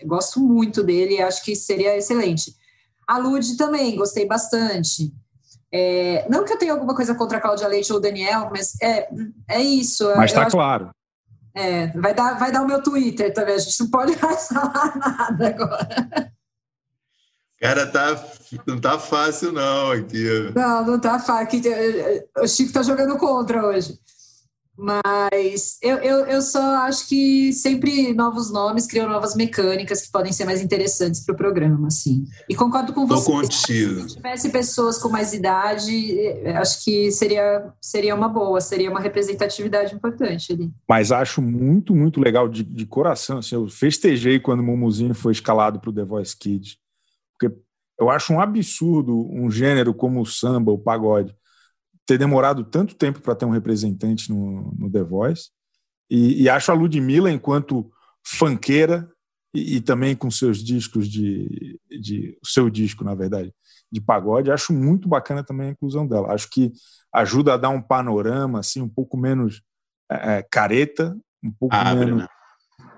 [0.00, 2.52] Eu gosto muito dele, acho que seria excelente.
[3.06, 5.12] A Lud também, gostei bastante.
[5.72, 8.74] É, não que eu tenha alguma coisa contra a Cláudia Leite ou o Daniel, mas
[8.82, 9.08] é,
[9.48, 10.10] é isso.
[10.16, 10.90] Mas está claro.
[11.54, 14.96] É, vai dar, vai dar o meu Twitter também, a gente não pode mais falar
[14.96, 16.35] nada agora.
[17.60, 18.22] Cara, tá,
[18.66, 20.52] não tá fácil não aqui.
[20.54, 21.60] Não, não tá fácil.
[22.38, 23.98] O Chico tá jogando contra hoje.
[24.78, 30.32] Mas eu, eu, eu só acho que sempre novos nomes criam novas mecânicas que podem
[30.32, 32.26] ser mais interessantes para o programa, assim.
[32.46, 33.24] E concordo com você.
[33.24, 34.06] Tô contigo.
[34.06, 36.18] Se tivesse pessoas com mais idade,
[36.56, 40.70] acho que seria, seria uma boa, seria uma representatividade importante ali.
[40.86, 43.38] Mas acho muito, muito legal de, de coração.
[43.38, 46.76] Assim, eu festejei quando o Mumuzinho foi escalado para o The Voice Kids
[47.98, 51.34] eu acho um absurdo um gênero como o samba, o pagode,
[52.06, 55.50] ter demorado tanto tempo para ter um representante no, no The Voice.
[56.08, 57.90] E, e, acho a Ludmilla, enquanto
[58.24, 59.10] fanqueira,
[59.52, 62.38] e, e, também com seus discos de, de.
[62.44, 63.52] seu disco, na verdade,
[63.90, 66.32] de pagode, acho muito bacana também a inclusão dela.
[66.32, 66.72] Acho que
[67.12, 69.62] ajuda a dar um panorama assim, um pouco menos
[70.10, 72.22] é, é careta, um pouco Abre, menos.
[72.22, 72.28] né?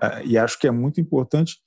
[0.01, 1.57] É, e acho que é muito importante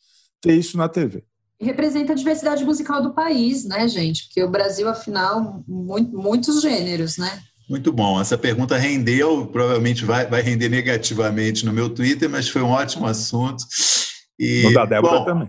[0.40, 1.24] ter isso na TV.
[1.62, 4.24] Representa a diversidade musical do país, né, gente?
[4.24, 7.40] Porque o Brasil, afinal, muito, muitos gêneros, né?
[7.70, 8.20] Muito bom.
[8.20, 13.06] Essa pergunta rendeu, provavelmente vai, vai render negativamente no meu Twitter, mas foi um ótimo
[13.06, 13.64] assunto.
[14.38, 15.48] E, no da Débora bom, também.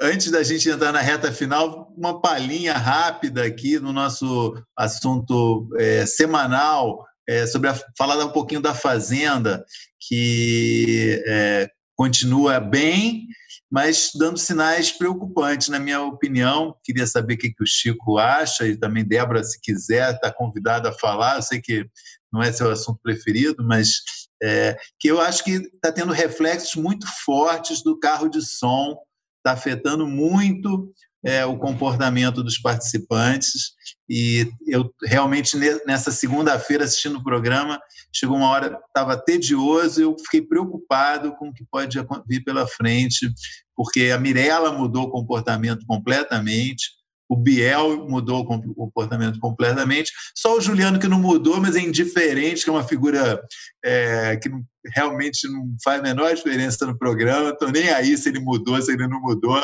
[0.00, 6.06] Antes da gente entrar na reta final, uma palhinha rápida aqui no nosso assunto é,
[6.06, 9.64] semanal é, sobre a, falar um pouquinho da Fazenda,
[10.00, 13.26] que é, continua bem,
[13.70, 16.74] mas dando sinais preocupantes, na minha opinião.
[16.82, 20.88] Queria saber o que, que o Chico acha e também Débora, se quiser, está convidada
[20.88, 21.36] a falar.
[21.36, 21.86] Eu sei que
[22.32, 24.00] não é seu assunto preferido, mas
[24.42, 28.96] é, que eu acho que está tendo reflexos muito fortes do carro de som,
[29.38, 30.92] está afetando muito
[31.24, 33.72] é, o comportamento dos participantes.
[34.08, 35.56] E eu realmente,
[35.86, 37.80] nessa segunda-feira, assistindo o programa,
[38.12, 43.30] chegou uma hora, estava tedioso, eu fiquei preocupado com o que pode vir pela frente,
[43.76, 46.97] porque a Mirella mudou o comportamento completamente,
[47.28, 50.10] o Biel mudou o comportamento completamente.
[50.34, 53.40] Só o Juliano que não mudou, mas é indiferente, que é uma figura
[53.84, 54.50] é, que
[54.94, 57.50] realmente não faz a menor diferença no programa.
[57.50, 59.62] Estou nem aí se ele mudou, se ele não mudou,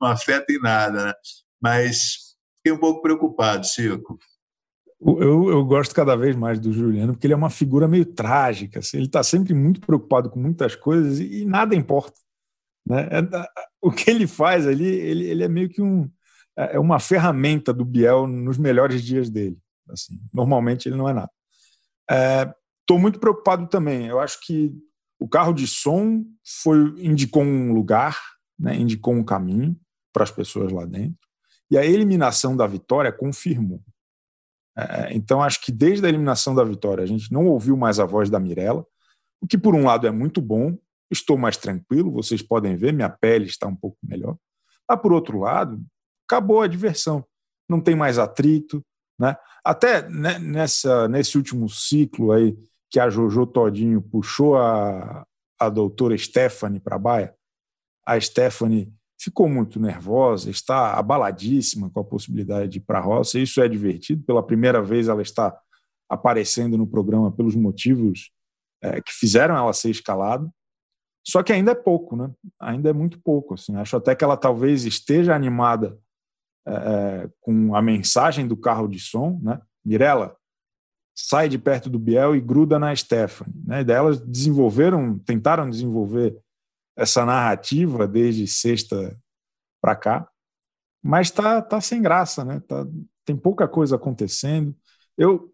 [0.00, 1.06] não afeta em nada.
[1.06, 1.12] Né?
[1.60, 4.18] Mas fiquei um pouco preocupado, Chico.
[5.04, 8.78] Eu, eu, gosto cada vez mais do Juliano, porque ele é uma figura meio trágica.
[8.78, 12.14] Assim, ele está sempre muito preocupado com muitas coisas e, e nada importa.
[12.86, 13.08] Né?
[13.10, 13.46] É,
[13.82, 16.08] o que ele faz ali, ele, ele é meio que um
[16.56, 19.58] é, é uma ferramenta do Biel nos melhores dias dele.
[19.88, 21.30] Assim, normalmente ele não é nada.
[22.80, 24.06] Estou é, muito preocupado também.
[24.06, 24.74] Eu acho que
[25.18, 28.18] o carro de som foi indicou um lugar,
[28.58, 29.78] né, indicou um caminho
[30.12, 31.18] para as pessoas lá dentro.
[31.70, 33.80] E a eliminação da vitória confirmou.
[34.76, 38.04] É, então, acho que desde a eliminação da vitória, a gente não ouviu mais a
[38.04, 38.86] voz da Mirella,
[39.40, 40.76] o que, por um lado, é muito bom.
[41.10, 44.36] Estou mais tranquilo, vocês podem ver, minha pele está um pouco melhor.
[44.88, 45.82] Mas, por outro lado,
[46.32, 47.24] acabou a diversão.
[47.68, 48.82] Não tem mais atrito.
[49.18, 49.36] Né?
[49.62, 52.56] Até nessa, nesse último ciclo aí
[52.90, 55.26] que a Jojo Todinho puxou a,
[55.58, 57.34] a doutora Stephanie para a baia,
[58.06, 63.38] a Stephanie ficou muito nervosa, está abaladíssima com a possibilidade de ir para a roça.
[63.38, 64.24] Isso é divertido.
[64.24, 65.56] Pela primeira vez ela está
[66.08, 68.30] aparecendo no programa pelos motivos
[68.82, 70.50] é, que fizeram ela ser escalada.
[71.24, 72.30] Só que ainda é pouco, né?
[72.60, 73.54] Ainda é muito pouco.
[73.54, 73.76] Assim.
[73.76, 75.96] Acho até que ela talvez esteja animada
[76.66, 79.60] é, é, com a mensagem do carro de som, né?
[79.84, 80.36] Mirella,
[81.14, 83.54] sai de perto do Biel e gruda na Stephanie.
[83.66, 83.84] Né?
[83.84, 86.38] Daí elas desenvolveram, tentaram desenvolver
[86.96, 89.18] essa narrativa desde sexta
[89.80, 90.28] para cá,
[91.02, 92.60] mas tá, tá sem graça, né?
[92.60, 92.86] Tá,
[93.24, 94.74] tem pouca coisa acontecendo.
[95.18, 95.50] Eu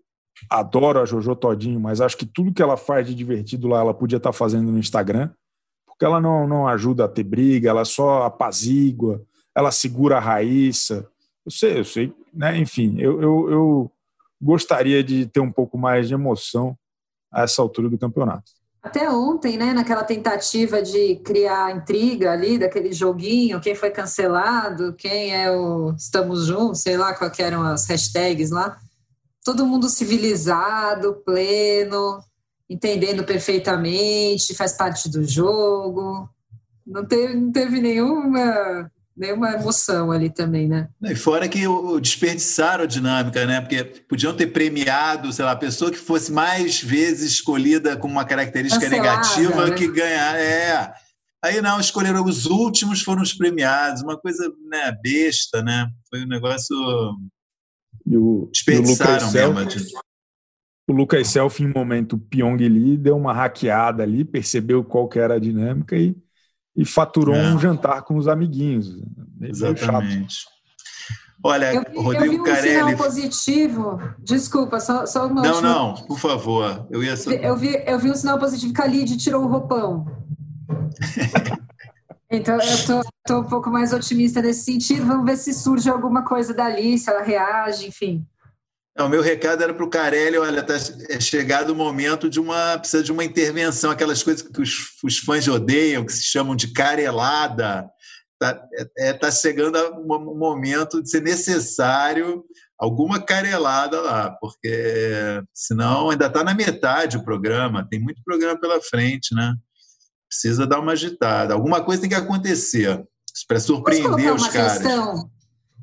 [0.51, 3.95] adoro a Jojo Todinho, mas acho que tudo que ela faz de divertido lá ela
[3.95, 5.31] podia estar tá fazendo no Instagram,
[5.87, 9.25] porque ela não, não ajuda a ter briga, ela só apazigua,
[9.57, 11.07] ela segura a Raíssa.
[11.45, 12.59] Eu sei, eu sei, né?
[12.59, 13.93] Enfim, eu, eu, eu
[14.41, 16.77] gostaria de ter um pouco mais de emoção
[17.33, 18.59] a essa altura do campeonato.
[18.83, 25.35] Até ontem, né, naquela tentativa de criar intriga ali, daquele joguinho, quem foi cancelado, quem
[25.35, 28.79] é o Estamos Juntos, sei lá quais eram as hashtags lá.
[29.45, 32.21] Todo mundo civilizado, pleno,
[32.71, 36.29] entendendo perfeitamente, faz parte do jogo.
[36.87, 40.89] Não teve, não teve nenhuma nenhuma emoção ali também, né?
[41.03, 41.63] E fora que
[42.01, 43.61] desperdiçaram a dinâmica, né?
[43.61, 48.25] Porque podiam ter premiado, sei lá, a pessoa que fosse mais vezes escolhida com uma
[48.25, 49.75] característica Cancelada, negativa né?
[49.75, 50.37] que ganhar.
[50.39, 50.93] É.
[51.45, 55.91] Aí não, escolheram os últimos, foram os premiados, uma coisa né, besta, né?
[56.09, 56.77] Foi um negócio.
[58.07, 60.01] E o, desperdiçaram e o mesmo.
[60.89, 65.35] o Lucas Self, em momento Pyong Lee, deu uma hackeada ali, percebeu qual que era
[65.35, 66.17] a dinâmica e
[66.79, 67.53] e faturou é.
[67.53, 68.97] um jantar com os amiguinhos.
[69.43, 70.47] Exatamente.
[71.43, 72.69] Olha, eu vi, Rodrigo eu vi um Carelli...
[72.69, 74.01] sinal positivo.
[74.21, 75.69] Desculpa, só, só uma Não, última...
[75.69, 76.87] não, por favor.
[76.89, 77.15] Eu, ia...
[77.43, 80.07] eu, vi, eu vi um sinal positivo que a Lid tirou o roupão.
[82.31, 85.05] então, eu tô, um pouco mais otimista nesse sentido.
[85.05, 88.25] Vamos ver se surge alguma coisa dali, se ela reage, enfim.
[88.99, 90.75] O meu recado era para o Carelli, olha, tá
[91.09, 95.19] é chegado o momento de uma precisa de uma intervenção, aquelas coisas que os, os
[95.19, 97.89] fãs odeiam, que se chamam de carelada.
[98.41, 98.67] Está
[98.99, 102.45] é, é, tá chegando o momento de ser necessário
[102.79, 108.81] alguma carelada lá, porque senão ainda está na metade o programa, tem muito programa pela
[108.81, 109.55] frente, né?
[110.29, 111.55] Precisa dar uma agitada.
[111.55, 113.03] Alguma coisa tem que acontecer
[113.47, 114.79] para surpreender os caras.
[114.79, 115.31] Questão?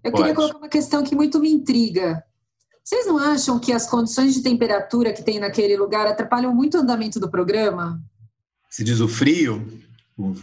[0.03, 0.23] Eu Pode.
[0.23, 2.23] queria colocar uma questão que muito me intriga.
[2.85, 6.81] Vocês não acham que as condições de temperatura que tem naquele lugar atrapalham muito o
[6.81, 7.99] andamento do programa?
[8.69, 9.83] Se diz o frio?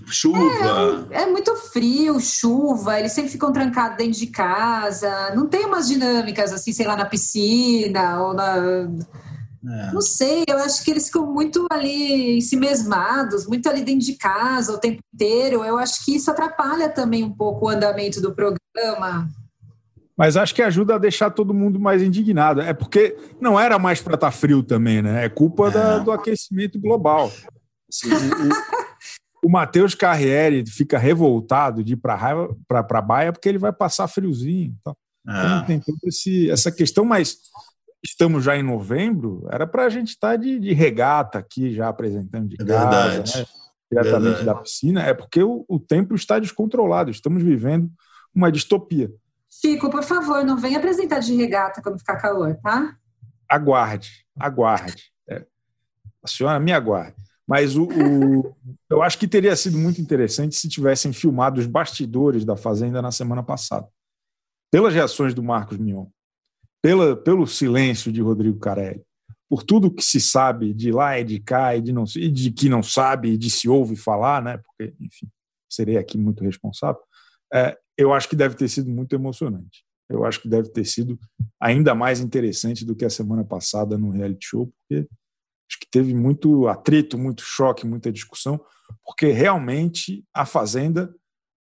[0.07, 1.07] chuva.
[1.11, 5.34] É, é, muito frio, chuva, eles sempre ficam trancados dentro de casa.
[5.34, 8.57] Não tem umas dinâmicas assim, sei lá, na piscina ou na.
[9.64, 9.93] É.
[9.93, 14.05] Não sei, eu acho que eles ficam muito ali em si mesmados, muito ali dentro
[14.05, 15.64] de casa o tempo inteiro.
[15.64, 19.30] Eu acho que isso atrapalha também um pouco o andamento do programa.
[20.17, 22.61] Mas acho que ajuda a deixar todo mundo mais indignado.
[22.61, 25.25] É porque não era mais para estar tá frio também, né?
[25.25, 25.71] É culpa é.
[25.71, 27.33] Da, do aquecimento global.
[27.89, 32.49] Assim, o, o Matheus Carriere fica revoltado de ir para
[32.91, 34.75] a Baia porque ele vai passar friozinho.
[34.81, 34.97] Então,
[35.29, 35.67] é.
[35.67, 35.99] tem toda
[36.53, 37.39] essa questão, mas
[38.03, 41.89] estamos já em novembro, era para a gente estar tá de, de, regata aqui, já
[41.89, 43.47] apresentando de é casa, né?
[43.91, 44.45] diretamente Verdade.
[44.45, 47.91] da piscina, é porque o, o tempo está descontrolado, estamos vivendo
[48.35, 49.13] uma distopia.
[49.65, 52.97] Chico, por favor, não venha apresentar de regata quando ficar calor, tá?
[53.49, 55.13] Aguarde, aguarde.
[55.31, 55.47] É.
[56.21, 57.15] A senhora me aguarde.
[57.47, 58.57] Mas o, o,
[58.91, 63.13] eu acho que teria sido muito interessante se tivessem filmado os bastidores da Fazenda na
[63.13, 63.87] semana passada.
[64.71, 66.07] Pelas reações do Marcos Mion,
[66.83, 69.05] pela, pelo silêncio de Rodrigo Carelli,
[69.49, 72.51] por tudo que se sabe de lá e de cá e de, não, e de
[72.51, 74.59] que não sabe e de se ouve falar, né?
[74.59, 75.29] porque, enfim,
[75.71, 77.01] serei aqui muito responsável,
[77.53, 79.84] é, eu acho que deve ter sido muito emocionante.
[80.09, 81.18] Eu acho que deve ter sido
[81.61, 85.09] ainda mais interessante do que a semana passada no reality show, porque
[85.70, 88.61] acho que teve muito atrito, muito choque, muita discussão,
[89.05, 91.14] porque realmente a Fazenda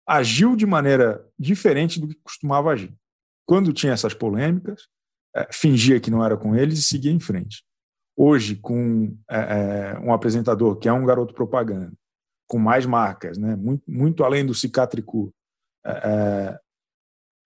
[0.07, 2.93] agiu de maneira diferente do que costumava agir.
[3.47, 4.89] Quando tinha essas polêmicas,
[5.35, 7.63] é, fingia que não era com eles e seguia em frente.
[8.17, 11.93] Hoje, com é, um apresentador que é um garoto propaganda,
[12.49, 15.33] com mais marcas, né, muito, muito além do Cicatricu,
[15.85, 16.59] é, é,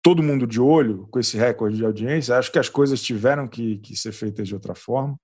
[0.03, 3.79] todo mundo de olho com esse recorde de audiência, acho que as coisas tiveram que,
[3.79, 5.19] que ser feitas de outra forma.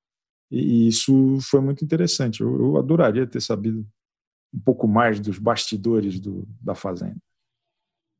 [0.50, 2.40] E, e isso foi muito interessante.
[2.40, 3.86] Eu, eu, adoraria ter sabido
[4.52, 7.20] um pouco mais dos bastidores do, da Fazenda.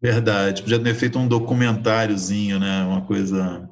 [0.00, 0.62] Verdade.
[0.62, 2.84] Podia ter feito um documentáriozinho, né?
[2.84, 3.68] Uma coisa.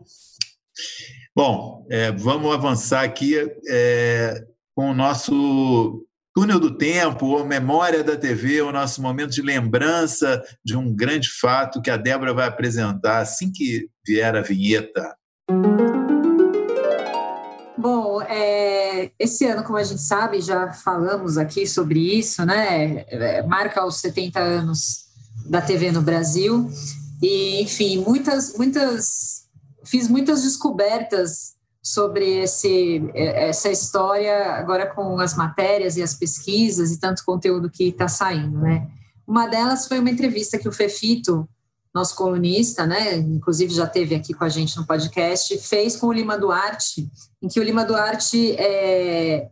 [1.35, 3.35] Bom, é, vamos avançar aqui
[3.69, 4.45] é,
[4.75, 6.07] com o nosso
[6.39, 11.29] Túnel do Tempo, ou Memória da TV, o nosso momento de lembrança de um grande
[11.29, 15.17] fato que a Débora vai apresentar assim que vier a vinheta.
[17.77, 23.05] Bom, é, esse ano, como a gente sabe, já falamos aqui sobre isso, né?
[23.09, 25.07] É, marca os 70 anos
[25.45, 26.71] da TV no Brasil.
[27.21, 29.49] E, enfim, muitas, muitas.
[29.85, 31.58] Fiz muitas descobertas
[31.93, 37.71] sobre esse, é, essa história agora com as matérias e as pesquisas e tanto conteúdo
[37.71, 38.87] que está saindo, né?
[39.27, 41.49] Uma delas foi uma entrevista que o Fefito,
[41.95, 46.13] nosso colunista, né, inclusive já teve aqui com a gente no podcast, fez com o
[46.13, 47.11] Lima Duarte,
[47.43, 49.49] em que o Lima Duarte é,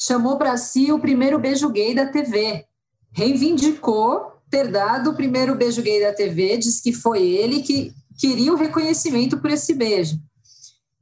[0.00, 2.64] chamou para si o primeiro beijo gay da TV,
[3.10, 8.52] reivindicou ter dado o primeiro beijo gay da TV, diz que foi ele que queria
[8.52, 10.18] o reconhecimento por esse beijo.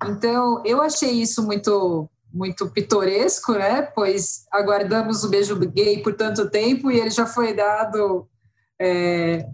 [0.04, 3.82] Então, eu achei isso muito muito pitoresco, né?
[3.82, 8.28] Pois aguardamos o beijo gay por tanto tempo e ele já foi dado
[8.78, 9.48] é,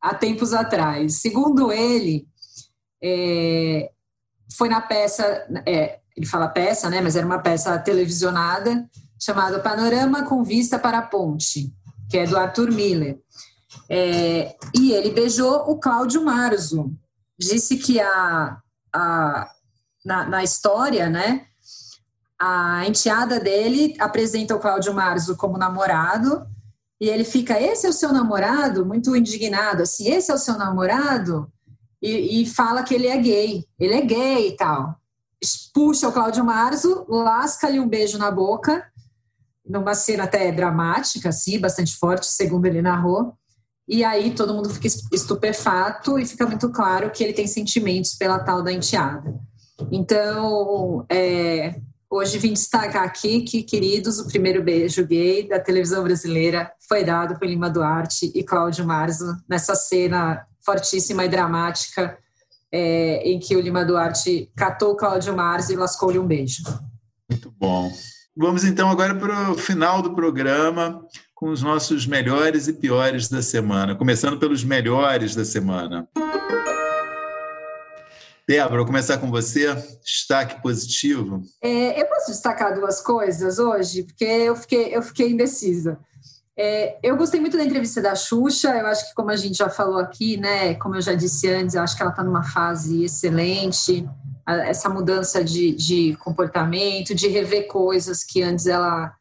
[0.00, 1.20] há tempos atrás.
[1.20, 2.28] Segundo ele,
[3.02, 3.90] é,
[4.56, 7.00] foi na peça, é, ele fala peça, né?
[7.00, 8.88] Mas era uma peça televisionada
[9.20, 11.72] chamada Panorama com Vista para a Ponte,
[12.10, 13.18] que é do Arthur Miller.
[13.88, 16.92] É, e ele beijou o Cláudio Marzo.
[17.38, 18.58] Disse que a,
[18.94, 19.50] a
[20.08, 21.44] na, na história, né?
[22.40, 26.46] A enteada dele apresenta o Cláudio Marzo como namorado
[26.98, 28.86] e ele fica, esse é o seu namorado?
[28.86, 31.52] Muito indignado, assim, esse é o seu namorado?
[32.00, 34.96] E, e fala que ele é gay, ele é gay e tal.
[35.74, 38.90] Puxa o Cláudio Marzo, lasca-lhe um beijo na boca,
[39.68, 43.34] numa cena até dramática, assim, bastante forte, segundo ele narrou.
[43.86, 48.38] E aí todo mundo fica estupefato e fica muito claro que ele tem sentimentos pela
[48.38, 49.38] tal da enteada.
[49.90, 51.74] Então, é,
[52.10, 57.38] hoje vim destacar aqui que, queridos, o primeiro beijo gay da televisão brasileira foi dado
[57.38, 62.18] por Lima Duarte e Cláudio Marzo nessa cena fortíssima e dramática
[62.72, 66.62] é, em que o Lima Duarte catou Cláudio Marzo e lascou-lhe um beijo.
[67.30, 67.90] Muito bom.
[68.36, 71.02] Vamos então agora para o final do programa
[71.34, 76.08] com os nossos melhores e piores da semana, começando pelos melhores da semana.
[78.48, 79.74] Débora, vou começar com você.
[80.02, 81.42] Destaque positivo.
[81.62, 85.98] É, eu posso destacar duas coisas hoje, porque eu fiquei, eu fiquei indecisa.
[86.56, 88.70] É, eu gostei muito da entrevista da Xuxa.
[88.70, 91.74] Eu acho que, como a gente já falou aqui, né, como eu já disse antes,
[91.74, 94.08] eu acho que ela está numa fase excelente.
[94.46, 99.12] Essa mudança de, de comportamento, de rever coisas que antes ela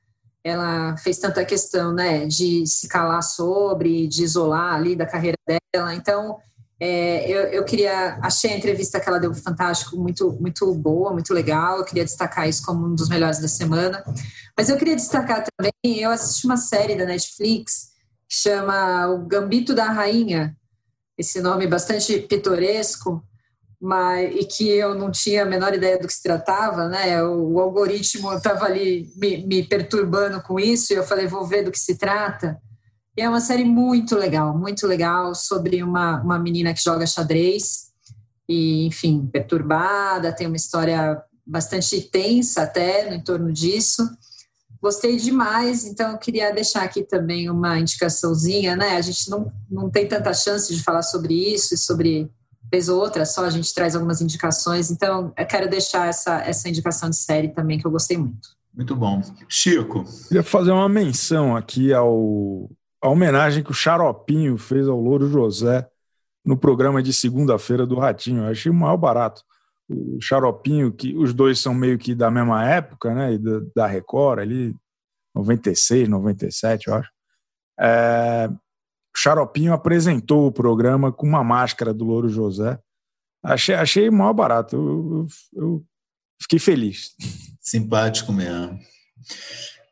[0.42, 5.94] ela fez tanta questão, né, de se calar sobre, de isolar ali da carreira dela.
[5.94, 6.38] Então,
[6.80, 11.34] é, eu, eu, queria, achei a entrevista que ela deu fantástico, muito, muito boa, muito
[11.34, 11.80] legal.
[11.80, 14.04] Eu queria destacar isso como um dos melhores da semana.
[14.56, 17.90] Mas eu queria destacar também, eu assisti uma série da Netflix
[18.30, 20.56] que chama O Gambito da Rainha,
[21.18, 23.24] esse nome bastante pitoresco,
[23.80, 27.24] mas, e que eu não tinha a menor ideia do que se tratava, né?
[27.24, 31.64] O, o algoritmo estava ali me, me, perturbando com isso, e eu falei, vou ver
[31.64, 32.60] do que se trata.
[33.18, 37.88] E é uma série muito legal, muito legal, sobre uma, uma menina que joga xadrez,
[38.48, 44.08] e, enfim, perturbada, tem uma história bastante tensa até no entorno disso.
[44.80, 48.96] Gostei demais, então eu queria deixar aqui também uma indicaçãozinha, né?
[48.96, 52.30] A gente não, não tem tanta chance de falar sobre isso e sobre
[52.72, 54.92] vez ou outra só a gente traz algumas indicações.
[54.92, 58.56] Então, eu quero deixar essa, essa indicação de série também, que eu gostei muito.
[58.74, 59.24] Muito bom.
[59.50, 60.06] Chico.
[60.28, 62.70] Queria fazer uma menção aqui ao,
[63.02, 65.88] a homenagem que o Xaropinho fez ao Louro José
[66.44, 68.44] no programa de segunda-feira do Ratinho.
[68.44, 69.44] Eu achei o maior barato.
[69.90, 73.34] O Xaropinho, que os dois são meio que da mesma época, né?
[73.34, 74.76] E da, da Record, ali,
[75.36, 77.10] 96, 97, eu acho.
[77.80, 78.50] É,
[79.16, 82.80] Xaropinho apresentou o programa com uma máscara do Louro José.
[83.44, 84.76] Achei, achei maior barato.
[84.76, 85.86] Eu, eu, eu
[86.42, 87.16] fiquei feliz.
[87.60, 88.80] Simpático mesmo.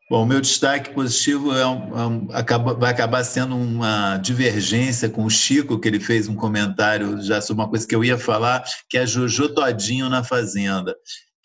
[0.08, 5.88] Bom, meu destaque positivo é é vai acabar sendo uma divergência com o Chico, que
[5.88, 9.06] ele fez um comentário já sobre uma coisa que eu ia falar, que é a
[9.06, 10.94] Jojo Todinho na Fazenda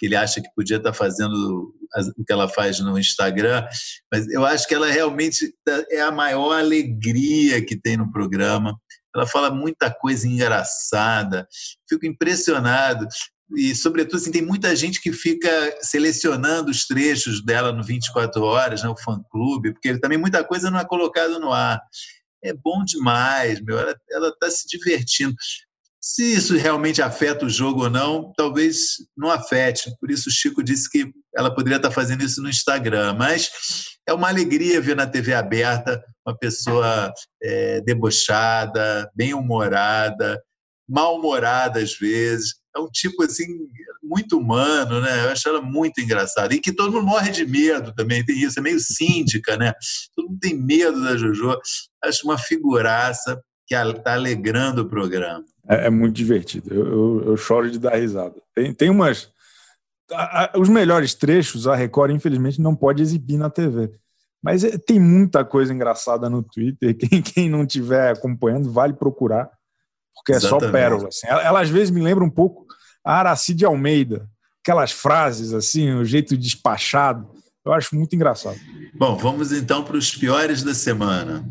[0.02, 1.76] que ele acha que podia estar fazendo
[2.18, 3.64] o que ela faz no Instagram,
[4.12, 8.76] mas eu acho que ela realmente tá, é a maior alegria que tem no programa.
[9.16, 11.48] Ela fala muita coisa engraçada,
[11.88, 13.06] fico impressionado.
[13.56, 15.50] E, sobretudo, assim, tem muita gente que fica
[15.82, 20.80] selecionando os trechos dela no 24 Horas, né, o fã-clube, porque também muita coisa não
[20.80, 21.82] é colocada no ar.
[22.44, 23.78] É bom demais, meu.
[23.78, 25.36] Ela está se divertindo.
[26.04, 29.92] Se isso realmente afeta o jogo ou não, talvez não afete.
[30.00, 33.14] Por isso o Chico disse que ela poderia estar fazendo isso no Instagram.
[33.14, 33.52] Mas
[34.08, 40.42] é uma alegria ver na TV aberta uma pessoa é, debochada, bem-humorada,
[40.90, 42.56] mal-humorada às vezes.
[42.76, 43.46] É um tipo assim
[44.02, 45.26] muito humano, né?
[45.26, 46.54] Eu acho ela muito engraçada.
[46.54, 49.74] E que todo mundo morre de medo também, tem isso, é meio síndica, né?
[50.16, 51.58] Todo mundo tem medo da Jojo.
[52.04, 55.46] Acho uma figuraça que está alegrando o programa.
[55.68, 56.74] É, é muito divertido.
[56.74, 58.36] Eu, eu, eu, choro de dar risada.
[58.54, 59.30] Tem, tem umas.
[60.12, 63.92] A, a, os melhores trechos a Record, infelizmente, não pode exibir na TV.
[64.44, 66.98] Mas é, tem muita coisa engraçada no Twitter.
[66.98, 69.50] Quem, quem não estiver acompanhando, vale procurar,
[70.16, 70.66] porque é Exatamente.
[70.66, 71.08] só pérola.
[71.08, 71.28] Assim.
[71.28, 72.66] Ela, ela, às vezes, me lembra um pouco
[73.04, 74.28] a Aracide Almeida.
[74.64, 77.28] Aquelas frases, assim, o jeito despachado.
[77.66, 78.58] Eu acho muito engraçado.
[78.96, 81.48] Bom, vamos então para os piores da semana.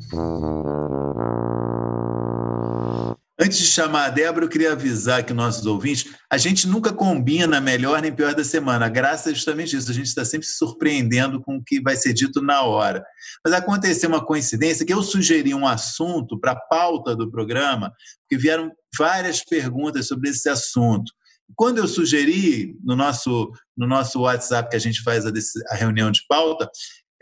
[3.42, 7.58] Antes de chamar a Débora, eu queria avisar que nossos ouvintes, a gente nunca combina
[7.58, 8.84] melhor nem pior da semana.
[8.84, 12.42] A justamente isso, a gente está sempre se surpreendendo com o que vai ser dito
[12.42, 13.02] na hora.
[13.42, 18.36] Mas aconteceu uma coincidência que eu sugeri um assunto para a pauta do programa, porque
[18.36, 21.10] vieram várias perguntas sobre esse assunto.
[21.56, 25.32] Quando eu sugeri no nosso, no nosso WhatsApp que a gente faz a,
[25.70, 26.70] a reunião de pauta,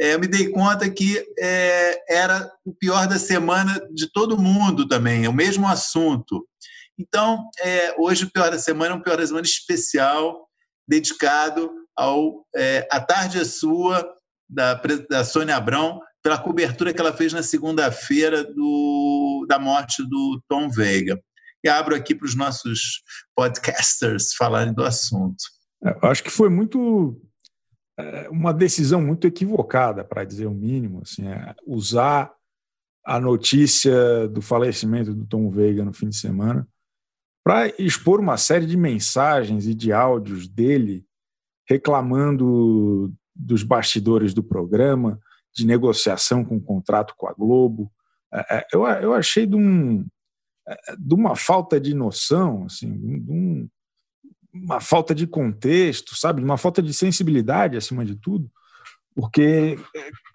[0.00, 4.86] é, eu me dei conta que é, era o pior da semana de todo mundo
[4.86, 6.46] também, é o mesmo assunto.
[6.98, 10.48] Então, é, hoje o pior da semana é um pior da semana especial,
[10.86, 14.08] dedicado ao é, A Tarde é Sua,
[14.48, 14.74] da,
[15.10, 18.44] da Sônia Abrão, pela cobertura que ela fez na segunda-feira
[19.46, 21.20] da morte do Tom Veiga.
[21.64, 23.02] E abro aqui para os nossos
[23.34, 25.36] podcasters falarem do assunto.
[25.84, 27.20] É, eu acho que foi muito
[28.30, 32.32] uma decisão muito equivocada, para dizer o mínimo, assim, é usar
[33.04, 36.68] a notícia do falecimento do Tom Veiga no fim de semana
[37.48, 41.06] para expor uma série de mensagens e de áudios dele
[41.66, 45.18] reclamando dos bastidores do programa,
[45.54, 47.90] de negociação com o contrato com a Globo.
[48.32, 50.06] É, eu, eu achei de, um,
[50.98, 53.68] de uma falta de noção, assim, de um,
[54.52, 56.42] uma falta de contexto, sabe?
[56.42, 58.50] Uma falta de sensibilidade, acima de tudo,
[59.14, 59.78] porque,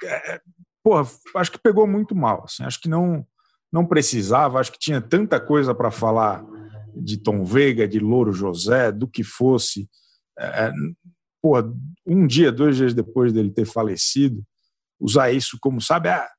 [0.02, 0.42] é, é,
[0.84, 2.44] porra, acho que pegou muito mal.
[2.46, 3.26] Assim, acho que não,
[3.72, 6.46] não precisava, acho que tinha tanta coisa para falar
[6.96, 9.90] de Tom Veiga, de Louro José, do que fosse.
[10.38, 10.72] É,
[11.42, 11.74] porra,
[12.06, 14.44] um dia, dois dias depois dele ter falecido,
[15.00, 16.30] usar isso como, sabe, ah,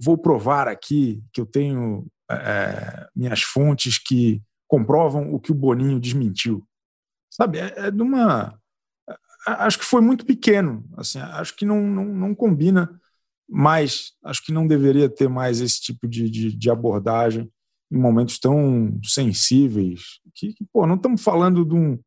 [0.00, 5.98] vou provar aqui que eu tenho é, minhas fontes que comprovam o que o Boninho
[5.98, 6.67] desmentiu.
[7.40, 8.58] Sabe, é, é de uma.
[9.46, 10.84] acho que foi muito pequeno.
[10.96, 13.00] Assim, acho que não, não, não combina
[13.48, 14.12] mais.
[14.24, 17.50] Acho que não deveria ter mais esse tipo de, de, de abordagem
[17.90, 20.20] em momentos tão sensíveis.
[20.34, 21.98] Que, que, pô, não estamos falando de um,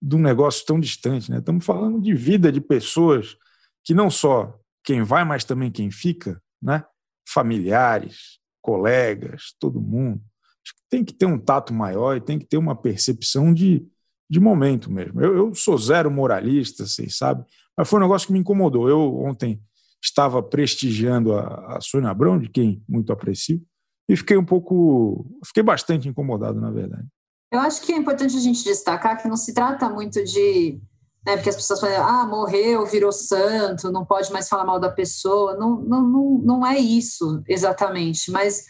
[0.00, 1.38] de um negócio tão distante, né?
[1.38, 3.36] Estamos falando de vida de pessoas
[3.84, 6.84] que não só quem vai, mas também quem fica, né?
[7.28, 10.22] Familiares, colegas, todo mundo.
[10.64, 13.86] Acho que tem que ter um tato maior e tem que ter uma percepção de,
[14.28, 15.20] de momento mesmo.
[15.20, 17.44] Eu, eu sou zero moralista, vocês sabem,
[17.76, 18.88] mas foi um negócio que me incomodou.
[18.88, 19.60] Eu ontem
[20.02, 23.60] estava prestigiando a, a Sônia Abrão, de quem muito aprecio,
[24.08, 27.06] e fiquei um pouco, fiquei bastante incomodado, na verdade.
[27.52, 30.80] Eu acho que é importante a gente destacar que não se trata muito de.
[31.26, 34.90] Né, porque as pessoas falam, ah, morreu, virou santo, não pode mais falar mal da
[34.90, 35.56] pessoa.
[35.56, 38.64] Não, não, não, não é isso exatamente, mas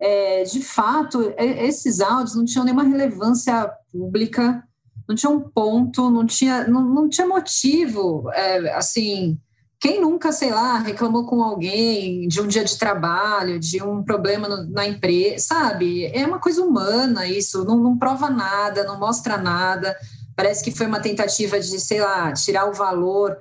[0.00, 4.64] é, de fato, esses áudios não tinham nenhuma relevância pública,
[5.10, 9.36] não tinha um ponto, não tinha, não, não tinha motivo, é, assim,
[9.80, 14.48] quem nunca, sei lá, reclamou com alguém de um dia de trabalho, de um problema
[14.48, 16.06] no, na empresa, sabe?
[16.14, 19.96] É uma coisa humana isso, não, não prova nada, não mostra nada.
[20.36, 23.36] Parece que foi uma tentativa de, sei lá, tirar o valor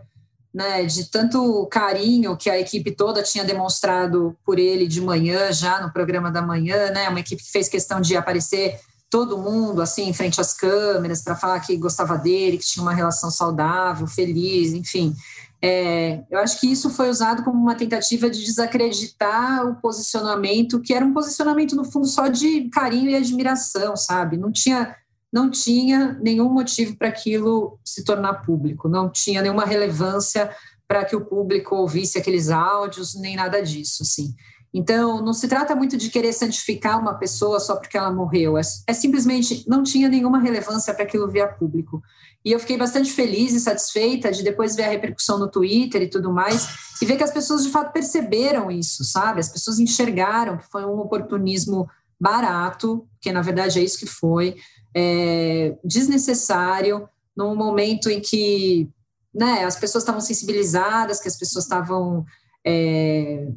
[0.51, 5.79] né, de tanto carinho que a equipe toda tinha demonstrado por ele de manhã, já
[5.79, 7.07] no programa da manhã, né?
[7.09, 8.79] Uma equipe que fez questão de aparecer
[9.09, 12.93] todo mundo assim em frente às câmeras para falar que gostava dele, que tinha uma
[12.93, 15.15] relação saudável, feliz, enfim.
[15.61, 20.93] É, eu acho que isso foi usado como uma tentativa de desacreditar o posicionamento, que
[20.93, 24.37] era um posicionamento no fundo só de carinho e admiração, sabe?
[24.37, 24.95] Não tinha
[25.31, 30.49] não tinha nenhum motivo para aquilo se tornar público, não tinha nenhuma relevância
[30.87, 34.33] para que o público ouvisse aqueles áudios, nem nada disso, assim.
[34.73, 38.57] Então, não se trata muito de querer santificar uma pessoa só porque ela morreu.
[38.57, 42.01] É, é simplesmente não tinha nenhuma relevância para aquilo vir a público.
[42.45, 46.09] E eu fiquei bastante feliz e satisfeita de depois ver a repercussão no Twitter e
[46.09, 46.67] tudo mais,
[47.01, 49.39] e ver que as pessoas de fato perceberam isso, sabe?
[49.39, 51.89] As pessoas enxergaram que foi um oportunismo
[52.19, 54.55] barato, que na verdade é isso que foi,
[54.95, 58.89] é, desnecessário, num momento em que
[59.33, 62.25] né, as pessoas estavam sensibilizadas, que as pessoas estavam.
[62.65, 63.47] É,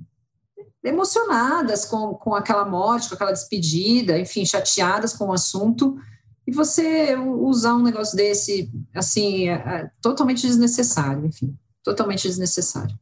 [0.85, 5.97] emocionadas com, com aquela morte, com aquela despedida, enfim, chateadas com o assunto,
[6.47, 12.99] e você usar um negócio desse, assim, é, é totalmente desnecessário, enfim, totalmente desnecessário.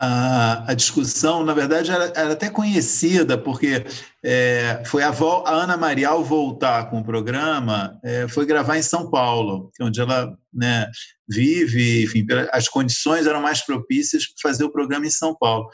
[0.00, 3.84] A, a discussão, na verdade, era, era até conhecida, porque
[4.24, 8.82] é, foi a, a, Ana Maria, ao voltar com o programa, é, foi gravar em
[8.82, 10.86] São Paulo, é onde ela né,
[11.28, 15.68] vive, enfim, as condições eram mais propícias para fazer o programa em São Paulo.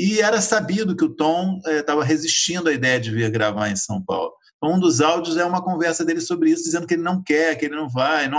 [0.00, 3.74] E era sabido que o Tom estava é, resistindo à ideia de vir gravar em
[3.74, 4.32] São Paulo.
[4.56, 7.56] Então, um dos áudios é uma conversa dele sobre isso, dizendo que ele não quer,
[7.56, 8.38] que ele não vai, não,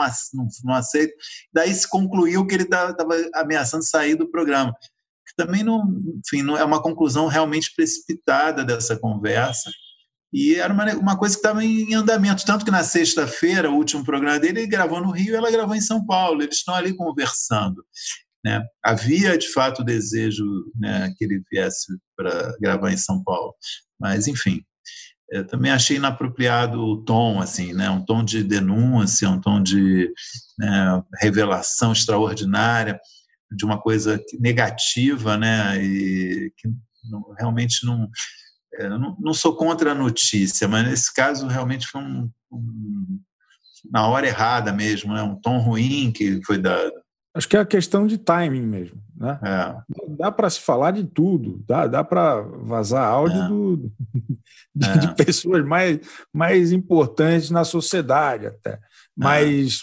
[0.64, 1.14] não, aceita.
[1.52, 2.96] Daí se concluiu que ele estava
[3.36, 4.74] ameaçando sair do programa.
[5.28, 5.84] Que também não,
[6.26, 9.70] enfim, não é uma conclusão realmente precipitada dessa conversa.
[10.32, 12.46] E era uma, uma coisa que estava em andamento.
[12.46, 15.82] Tanto que na sexta-feira, o último programa dele, ele gravou no Rio ela gravou em
[15.82, 16.42] São Paulo.
[16.42, 17.84] Eles estão ali conversando.
[18.44, 18.64] Né?
[18.84, 23.54] Havia, de fato, o desejo né, que ele viesse para gravar em São Paulo,
[24.00, 24.64] mas, enfim,
[25.32, 30.12] eu também achei inapropriado o tom, assim, né, um tom de denúncia, um tom de
[30.58, 33.00] né, revelação extraordinária
[33.52, 36.68] de uma coisa negativa, né, e que
[37.10, 38.10] não, realmente não,
[38.76, 43.20] é, não, não sou contra a notícia, mas nesse caso realmente foi um, um
[43.92, 46.94] na hora errada mesmo, né, um tom ruim que foi dado.
[47.34, 49.02] Acho que é a questão de timing mesmo.
[49.16, 49.40] Né?
[49.44, 50.16] É.
[50.16, 53.48] Dá para se falar de tudo, dá, dá para vazar áudio é.
[53.48, 53.78] do,
[54.76, 54.98] de, é.
[54.98, 56.00] de, pessoas mais,
[56.34, 58.72] mais importantes na sociedade até.
[58.72, 58.80] É.
[59.16, 59.82] Mas,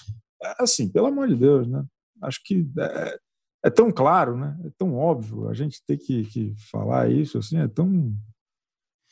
[0.59, 1.85] assim, pelo amor de Deus, né?
[2.23, 3.19] acho que é,
[3.67, 4.57] é, tão claro, né?
[4.65, 8.13] é tão óbvio, a gente ter que, que falar isso, assim, é tão,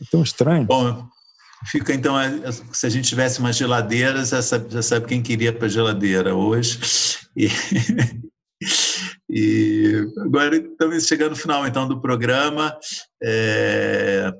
[0.00, 0.66] é tão estranho.
[0.66, 1.06] Bom,
[1.66, 2.14] Fica então,
[2.72, 6.34] se a gente tivesse uma geladeira, já sabe, já sabe quem queria para a geladeira
[6.34, 6.78] hoje.
[7.36, 7.48] E,
[9.30, 12.76] e agora estamos chegando no final então do programa.
[13.22, 14.32] É,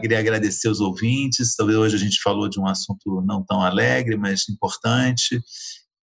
[0.00, 1.54] queria agradecer os ouvintes.
[1.56, 5.40] Talvez hoje a gente falou de um assunto não tão alegre, mas importante.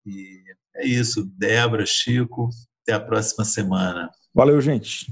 [0.05, 0.41] E
[0.75, 2.49] é isso, Débora, Chico.
[2.83, 4.09] Até a próxima semana.
[4.33, 5.11] Valeu, gente.